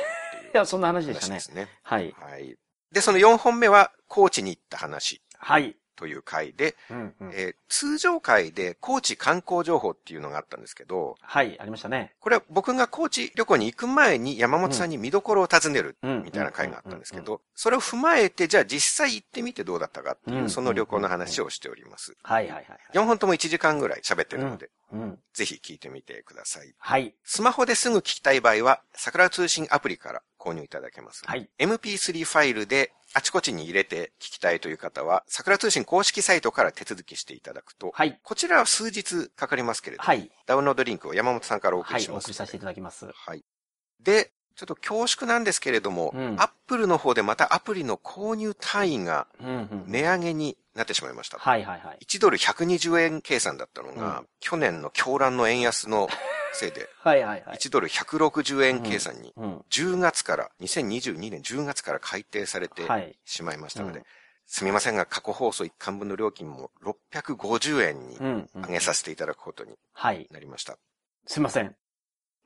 [0.57, 1.53] や、そんな話でしたね話で。
[1.53, 1.69] すね。
[1.83, 2.15] はい。
[2.19, 2.57] はい。
[2.91, 5.77] で、その4本目は高知に行った話はい。
[5.97, 7.31] という回で、うんうん。
[7.33, 12.15] えー通常回で高知観光情報っていうのがあったんですけど、はい、ありましたね。
[12.21, 22.17] これは僕が高知旅行に行く前に山本さんに見どころを尋ねるうんみたいな回があったんですけど、それを踏まえて、じゃあ実際行ってみてどうだったかっていうう、んその旅行の話をしております。
[22.23, 22.79] はいはいはいはい。
[22.93, 25.19] 4本とも1時間ぐらい喋ってるので、うん。
[25.35, 26.73] ぜひ聞いてみてください。
[26.79, 27.15] はい。
[27.25, 31.23] スマホですぐ聞きたい場合は、桜通信アプリから購入いただけます。
[31.27, 31.51] はい。
[31.59, 38.21] MP3 ファイルであちこちに入れて聞きたいという方は、桜通信公式サイトから手続きしていただくと、はい。
[38.23, 40.31] こちらは数日かかりますけれども、はい。
[40.45, 42.01] ダウンロードリンクを山本さんからお送はい。
[42.01, 42.25] りします。
[42.25, 43.07] お送りさせていただきます。
[43.11, 43.43] はい。
[44.01, 49.85] で、ちょっと恐縮なんですけれども、うんアップルの方でまたアプリの購入単位がうんうん。
[49.87, 51.39] 値上げになってしまいました。
[51.39, 51.99] はいはいはい。
[52.05, 56.09] 1ドル120円計算だったのが、うん去年の狂乱の円安の
[56.53, 57.57] せいで、はいはいはい。
[57.59, 59.65] 1ドル160円計算に、うん。
[59.71, 63.17] 10月から、2022年10月から改定されてはい。
[63.25, 64.05] しまいましたので、うん
[64.49, 68.51] すみませんが、過去放送1巻分の料金も650円にうん。
[68.55, 70.29] うん上げさせていただくことにはい。
[70.31, 70.79] なりました。
[71.27, 71.75] すいません。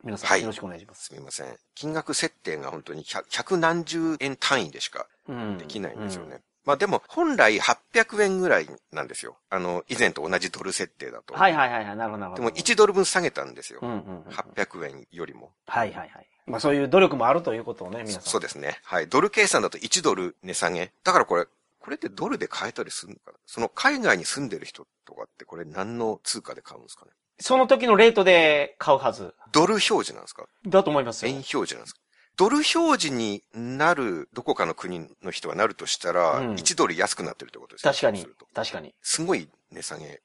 [0.03, 1.05] 皆さん、はいよろしくお願いします。
[1.09, 1.55] すみません。
[1.75, 6.37] 金額設定が本当に百百何十円単位でしかうんできないんですよね。
[6.37, 9.39] うんまあでも、本来800円ぐらいなんですよ。
[9.49, 11.35] あの、以前と同じドル設定だと。
[11.35, 12.43] はいはいはいはい、なるほどなるほど。
[12.45, 13.81] でも1ドル分下げたんですよ。
[13.83, 14.33] うんうんうん。
[14.33, 15.53] 800円よりも。
[15.67, 16.27] はいはいはい。
[16.47, 18.23] まあそういう努力もあるということをね、皆さん。
[18.23, 18.79] そうですね。
[18.85, 19.09] はい。
[19.09, 20.93] ドル計算だと1ドル値下げ。
[21.05, 21.47] だからこれ、
[21.79, 23.39] これってドルで買えたりするのかな？
[23.47, 27.13] その海外に住んでる人とかってこれ何の通貨で買うんですかね？
[27.39, 29.33] その時のレートで買うはず。
[29.53, 30.45] ドル表示なんですか？
[30.67, 31.37] だと思いますよ円。
[31.37, 32.00] 表示なんですか？
[32.41, 38.47] ドル表示になるどこかの国の人がなるとしたら、うん1ドル安くなってるってことですね確かにそうすると。
[38.55, 38.95] 確かに。
[39.03, 40.23] すごい値下げ。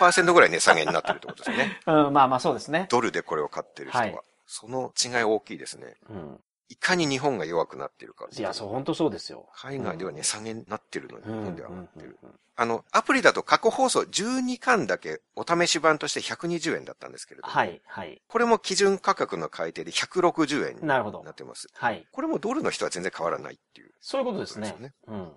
[0.00, 1.80] 20%ぐらい値下げになってるってことですね。
[1.86, 2.86] うん、まあまあそうですね。
[2.88, 4.04] ドルでこれを買ってる人は。
[4.04, 4.18] はい
[4.50, 5.94] その違い大きいですね。
[6.08, 6.40] うん。
[6.68, 9.48] いかに日本が弱くなっているかいや、そう、本当そうですよ。
[9.54, 11.44] 海外では値下げになってるのに、日うん。
[11.44, 12.18] 本では上がってる。
[12.22, 18.20] うんあの、アプリだと過去放送12巻だけお試し版として120円だったんですけれども、はい、はい。
[18.26, 21.00] これも基準価格の改定で160円にな
[21.30, 21.68] ってます。
[21.72, 22.04] はい。
[22.10, 23.92] これもドルの人は全然変わらないっていう。
[24.00, 25.30] そういうことですねそうん、うん。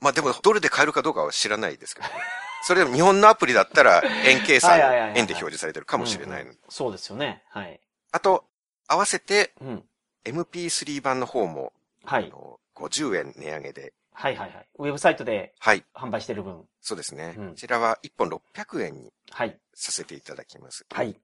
[0.00, 2.14] まあでもドルで買えるかどうかは知らないですけどね。
[2.62, 4.78] それでも日本のアプリだったら円計算
[5.16, 7.42] 円で表示されてるかもしれないそうですよね。
[7.48, 7.80] はい。
[8.12, 8.44] あと、
[8.86, 9.87] 合わせてうん。
[10.32, 11.72] MP3 版の方も、
[12.04, 12.26] はい。
[12.26, 14.66] あの50円値上げで、はいはいはい。
[14.78, 16.64] ウェブサイトではい、販売してる分。
[16.80, 17.34] そうですね。
[17.36, 19.58] うんこちらは1本600円にはい。
[19.74, 20.86] させていただきます。
[20.92, 21.16] はい。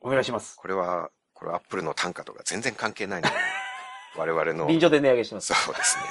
[0.00, 0.56] お願いします。
[0.56, 3.34] これは、これはアップルの単価とか全然関係ないので、
[4.16, 4.66] 我々の。
[4.66, 5.54] 便乗で値上げします。
[5.54, 6.04] そうですね。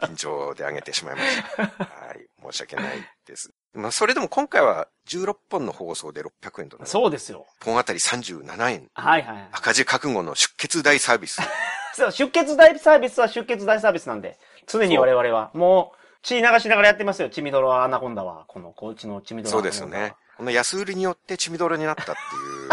[0.08, 1.62] 便乗で上げてしまいました。
[1.84, 2.28] はい。
[2.52, 3.52] 申し訳ないです。
[3.74, 6.90] まあ、それでも今回は16本の放送で600円となる。
[6.90, 7.46] そうですよ。
[7.64, 8.88] 本あたり37円。
[8.94, 9.48] はいはいはい。
[9.52, 11.40] 赤字覚悟の出血大サービス。
[11.94, 17.28] そう、出血大サービスは出血大サービスなんで、常に我々は、もう、血流しながらやってますよ。
[17.28, 18.44] チミドロアナコンダは。
[18.48, 20.14] この、こうちのチミドロそうですよね。。
[20.36, 22.68] この安売りによって血みどろになったっていう、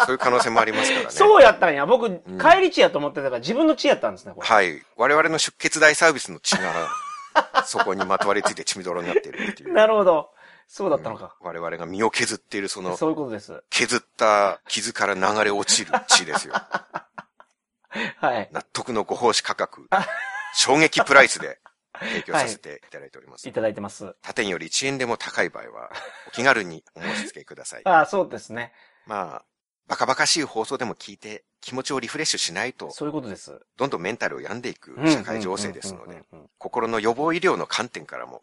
[0.06, 1.10] そういう可能性もありますからね。
[1.10, 1.84] そうやったんや。
[1.84, 4.46] 僕、ん帰り血やと思ってたから、自分の血やったんですね、これ。
[4.46, 4.82] はい。
[4.96, 6.72] 我々の出血大サービスの血が、
[7.66, 9.72] そこにまとわりついて血みどろになっているっていう。
[9.72, 10.30] なるほど。
[10.68, 11.36] そうだったのか。
[11.40, 13.62] 我々が身を削っているそのそういうことです。
[13.70, 16.54] 削った傷から流れ落ちる血ですよ。
[18.18, 18.48] はい。
[18.52, 19.88] 納得のご奉仕価格、
[20.54, 21.58] 衝撃プライスで
[22.00, 23.48] 提供させていただいております。
[23.48, 24.14] いただいてます。
[24.22, 25.90] 他店より1円でも高い場合は、
[26.28, 27.82] お気軽にお申し付けください。
[27.88, 28.72] ああ、そうですね。
[29.06, 29.44] まあ、
[29.88, 33.60] バカバカしい放送でも聞いて気持ちをリフレッシュしないと、そういうことです。
[33.76, 36.22] どんどんメンタルを病んでいくうん社会情勢ですので、。
[36.58, 38.40] 心の予防医療の観点からも、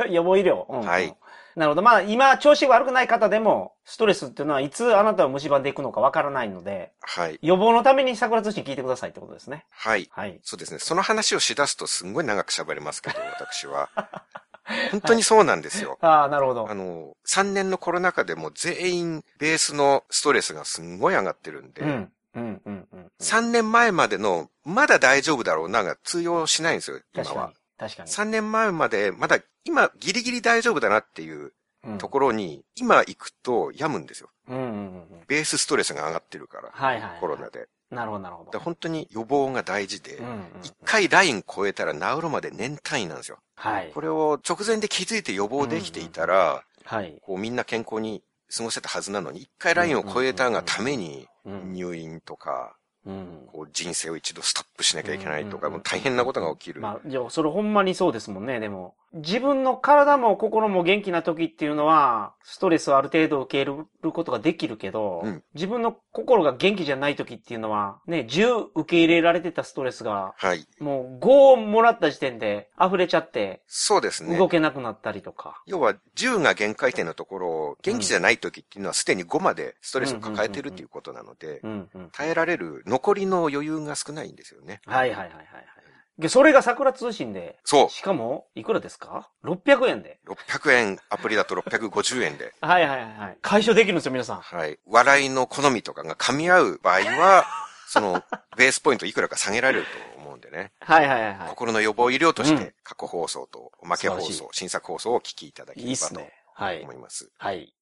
[0.00, 0.64] う ん予防医療。
[0.68, 1.16] うんうんはい。
[1.56, 1.82] なるほど。
[1.82, 7.38] まあ、今、調子悪くない方でも、ストレスっていうのは、いつあなたを蝕んでいくのかわからないので、はい。
[7.40, 9.64] 予防のために桜通信聞いてくださいってことですね。
[9.70, 10.06] はい。
[10.12, 10.38] はい。
[10.42, 10.78] そうですね。
[10.78, 13.88] その話をしだすとすんごい長く喋れますけど、私は。
[14.90, 15.98] 本当にそうなんですよ。
[16.00, 16.74] ああ、なるほどあ。
[16.74, 22.12] の、3年のコロナ禍でも全員ベースのストレスがすんごい上がってるんで、うん。
[22.34, 23.12] うん、うん、うんうん。
[23.20, 27.54] 3年前までのまだ大丈夫だろうなが通用しないんですよ、今は確かに。。
[27.78, 28.10] 確かに。
[28.10, 31.52] 3年前までまだ今ギリギリ大丈夫だなっていう
[31.84, 34.30] うんところに、今行くと病むんですよ。
[34.48, 35.24] うん、うん、うんうん。
[35.28, 37.20] ベースストレスが上がってるから、はいはい。
[37.20, 37.48] コロナ。
[37.48, 37.68] で。
[37.90, 38.50] なるほど、なるほど。
[38.50, 40.44] で本当に予防が大事でうん、、うん。
[40.62, 43.38] 一回ライン超えたら治るまで年単位なんですよ。
[43.54, 44.00] はいこ。
[44.00, 47.18] れを直前で気づいて予防できていたら、はい。
[47.22, 48.22] こうみんな健康に
[48.54, 51.72] 過ごせたはずなのに、一回ラインを超えたがためにうん。
[51.72, 52.76] 入院とか、
[53.06, 53.48] うん。
[53.52, 56.80] こう人生を一度ストップしなきゃいけないとか、うんもう大変なことが起きる。
[56.80, 58.94] まあ、じゃあ、それほんまにそうですもんね、でも。
[59.16, 70.66] 自分の体も心も元気な時っていうのは、ストレスをある程度受け入れることができるけど、うん自分の心が元気じゃない時っていうのは、ね、10受け入れられてたストレスが、はい。
[70.80, 74.48] もう5をもらった時点で溢れちゃって、そうですね動。
[74.48, 75.62] けなくなったりとか。
[75.66, 82.10] 要は10が限界点のところ、元気じゃない時っていうのはすでに5までストレスを抱えてるっていうことなのでう、んうん。
[82.12, 84.80] 耐えられる残りの余裕が少ないんですよね。
[84.84, 85.75] はいはいはいはいはい。
[86.18, 87.90] で、それが桜通信で、そう。
[87.90, 90.18] しかも、いくらですか ?600 円で。
[90.26, 92.54] 600円、アプリだと650円で。
[92.62, 93.38] はいはいはいはい。
[93.42, 94.40] 解消できるんですよ、皆さん。
[94.40, 94.78] はい。
[94.86, 97.46] 笑いの好みとかが噛み合う場合は、
[97.86, 98.24] その、
[98.56, 100.72] ベースポイントいくらか下げられると思うんでね。
[100.80, 101.48] はいはいはいはい。
[101.50, 106.32] 心の予防医療としうんて、過去放送とおまけ放送、新作放送をお聞きいただければといいっすね。
[106.54, 106.94] はい思。
[106.94, 107.30] います。
[107.36, 107.74] はい。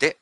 [0.00, 0.18] で、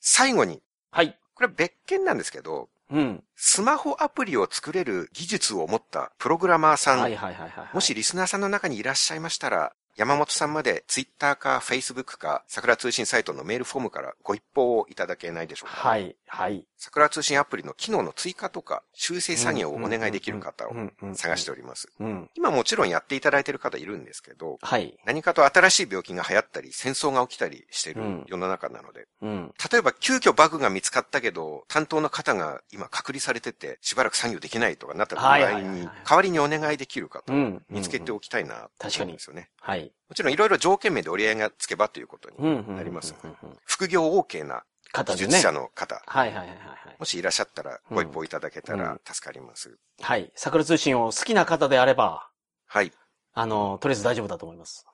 [0.00, 1.18] 最後に、はい。
[1.34, 3.24] これ別件なんですけど、うん。
[3.34, 7.68] スマホアプリを作れる技術を持ったプログラマーさん、はいはいはいはい。
[7.72, 15.88] もし、リスナーさんの中にいらっしゃいましたら、山本さんまでツイッターかフェイスブックか桜通信サイトのメールフォームからご一報をいただけないでしょうか？
[15.88, 16.66] はい、はい。
[16.78, 20.72] 桜通信アプリの機能の追加とか修正作業をお願いできる方を
[21.14, 21.88] 探しております。
[21.98, 22.30] うん。
[22.34, 24.96] 今もちろんやっていただいている方いるんですけど、はい。
[25.04, 29.54] 何かと新しい病気が流行ったり、戦争が起きたりしているうん世の中なので、うん。
[29.72, 37.62] 例えば急遽バグが見つかったけど、担当の方が今隔離されてて、しばらく作業できないとかなった場合に、代わりにお願いできる方をうん。
[37.70, 39.48] 見つけておきたいな、確かにですよね。
[39.60, 39.92] はい。
[40.08, 42.76] もちろんいろいろ条件名で折り合いがつけばということにうん。
[42.76, 43.14] なります。
[43.22, 45.26] うんうんうん副業 OK な方でね。
[45.26, 46.96] 技術者の方、はいはいはいはい。
[46.98, 49.76] もしいらっしゃったらご一報いただけたら助かります。
[50.00, 50.32] はい。
[50.34, 52.30] 桜通信を好きな方であれば、
[52.66, 52.86] はい。
[52.86, 52.92] い
[53.34, 54.86] あの、とりあえず大丈夫だと思います。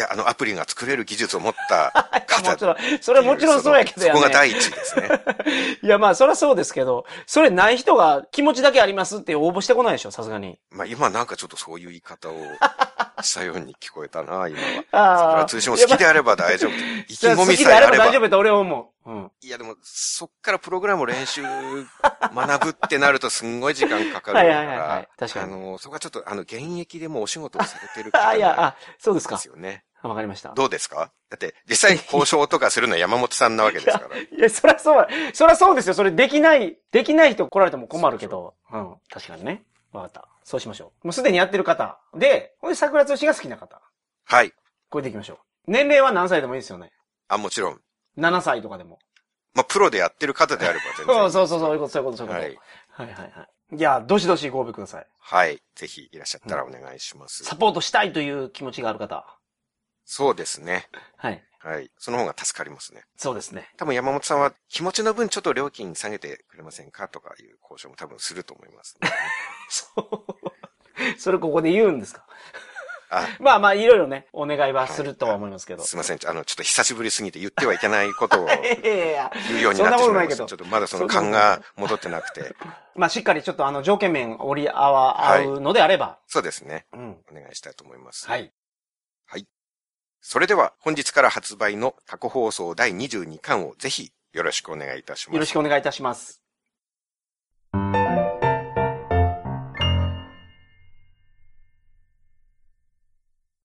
[0.00, 1.90] や、あのアプリが作れる技術を持った
[2.26, 4.18] 方もちろん、それはもちろんそうやけどやね。
[4.20, 5.08] そこが第一ですね。
[5.82, 10.58] いや、まあ、そりゃそうですけど、それない人が気持ちだけありますって応募してこないでしょ、さすがに。
[10.70, 12.34] まあ今なんかちょっとそういう言い方を
[13.22, 14.58] したように聞こえたな、今
[14.92, 15.14] は。
[15.14, 16.70] あ桜通信も好きであれば大丈夫。
[17.08, 18.04] 意気込好みきであればさえあれば。
[18.06, 19.10] 大丈夫と俺は思う。
[19.10, 19.32] うん。
[19.40, 29.48] いやでも、そっからプログラムを練習、学ぶってなるとすんごい時間かかるかはいはいはいはらい、確かにあの、そこはちょっと、あの、現役でもうお仕事をされてる方 あ、いや、あ、そうですかです。
[29.48, 29.84] よね。
[30.00, 30.50] あわかりました。
[30.54, 31.10] どうですか？
[31.30, 34.16] だって、実際交渉とかするのは山本さんなわけですから。
[34.18, 35.94] いや、そりゃそう、そりゃそうですよ。
[35.94, 38.54] それできない、できない人来られても困るけど。
[38.70, 38.96] うん。
[39.10, 39.64] 確かにね。
[39.92, 40.28] わかった。
[40.44, 41.06] そうしましょう。
[41.08, 41.98] もうすでにやってる方。
[42.14, 43.80] で、これ桜通信が好きな方。
[44.24, 44.52] はい。
[44.88, 45.38] これでいきましょう。
[45.70, 46.92] 年齢は何歳でもいいですよね。
[47.28, 47.80] あ、もちろん。
[48.16, 48.98] 7歳とかでも。
[49.54, 51.06] まあ、プロでやってる方であれば全然。
[51.16, 52.42] そうそうそう、そういうこと、そういうこと、そういうこと。
[53.02, 53.08] はい。
[53.08, 53.42] はいはいは
[53.72, 53.76] い。
[53.76, 55.06] いや、どしどしご応募ください。
[55.20, 55.60] はい。
[55.74, 57.44] ぜひいらっしゃったらお願いします。
[57.44, 59.26] サポートしたいという気持ちがある方。
[60.10, 60.88] そうですね。
[61.18, 61.44] はい。
[61.58, 61.90] はい。
[61.98, 63.02] その方が助かりますね。
[63.18, 63.68] そうですね。
[63.76, 69.10] 多分山本さんは気持ちの分ちょっと料金下げてくれませんかとかいう交渉も多分すると思います、ね。
[69.68, 71.20] そう。
[71.20, 72.24] それここで言うんですか？
[73.10, 75.84] あ、 まあまあ、いろいろね、お願いはするとは思いますけど。
[75.84, 76.18] すいません。
[76.26, 79.76] あの、ちょっと久しぶりすぎて言ってはいけないことを 言うようになってしまいました。
[79.76, 82.54] そんなことないけどちょっとまだその勘が戻ってなくて。
[82.94, 86.18] まあ、しっかりちょっとあの、条件面折り合わ、はい合うのであれば。
[86.26, 86.86] そうですね。
[86.92, 87.18] うん。
[87.30, 88.26] お願いしたいと思います。
[88.26, 88.52] はい。
[90.20, 95.34] それでは本日から発売の過去放送第22巻をぜひよろしくお願いいたします。
[95.34, 96.42] よろしくお願いいたします。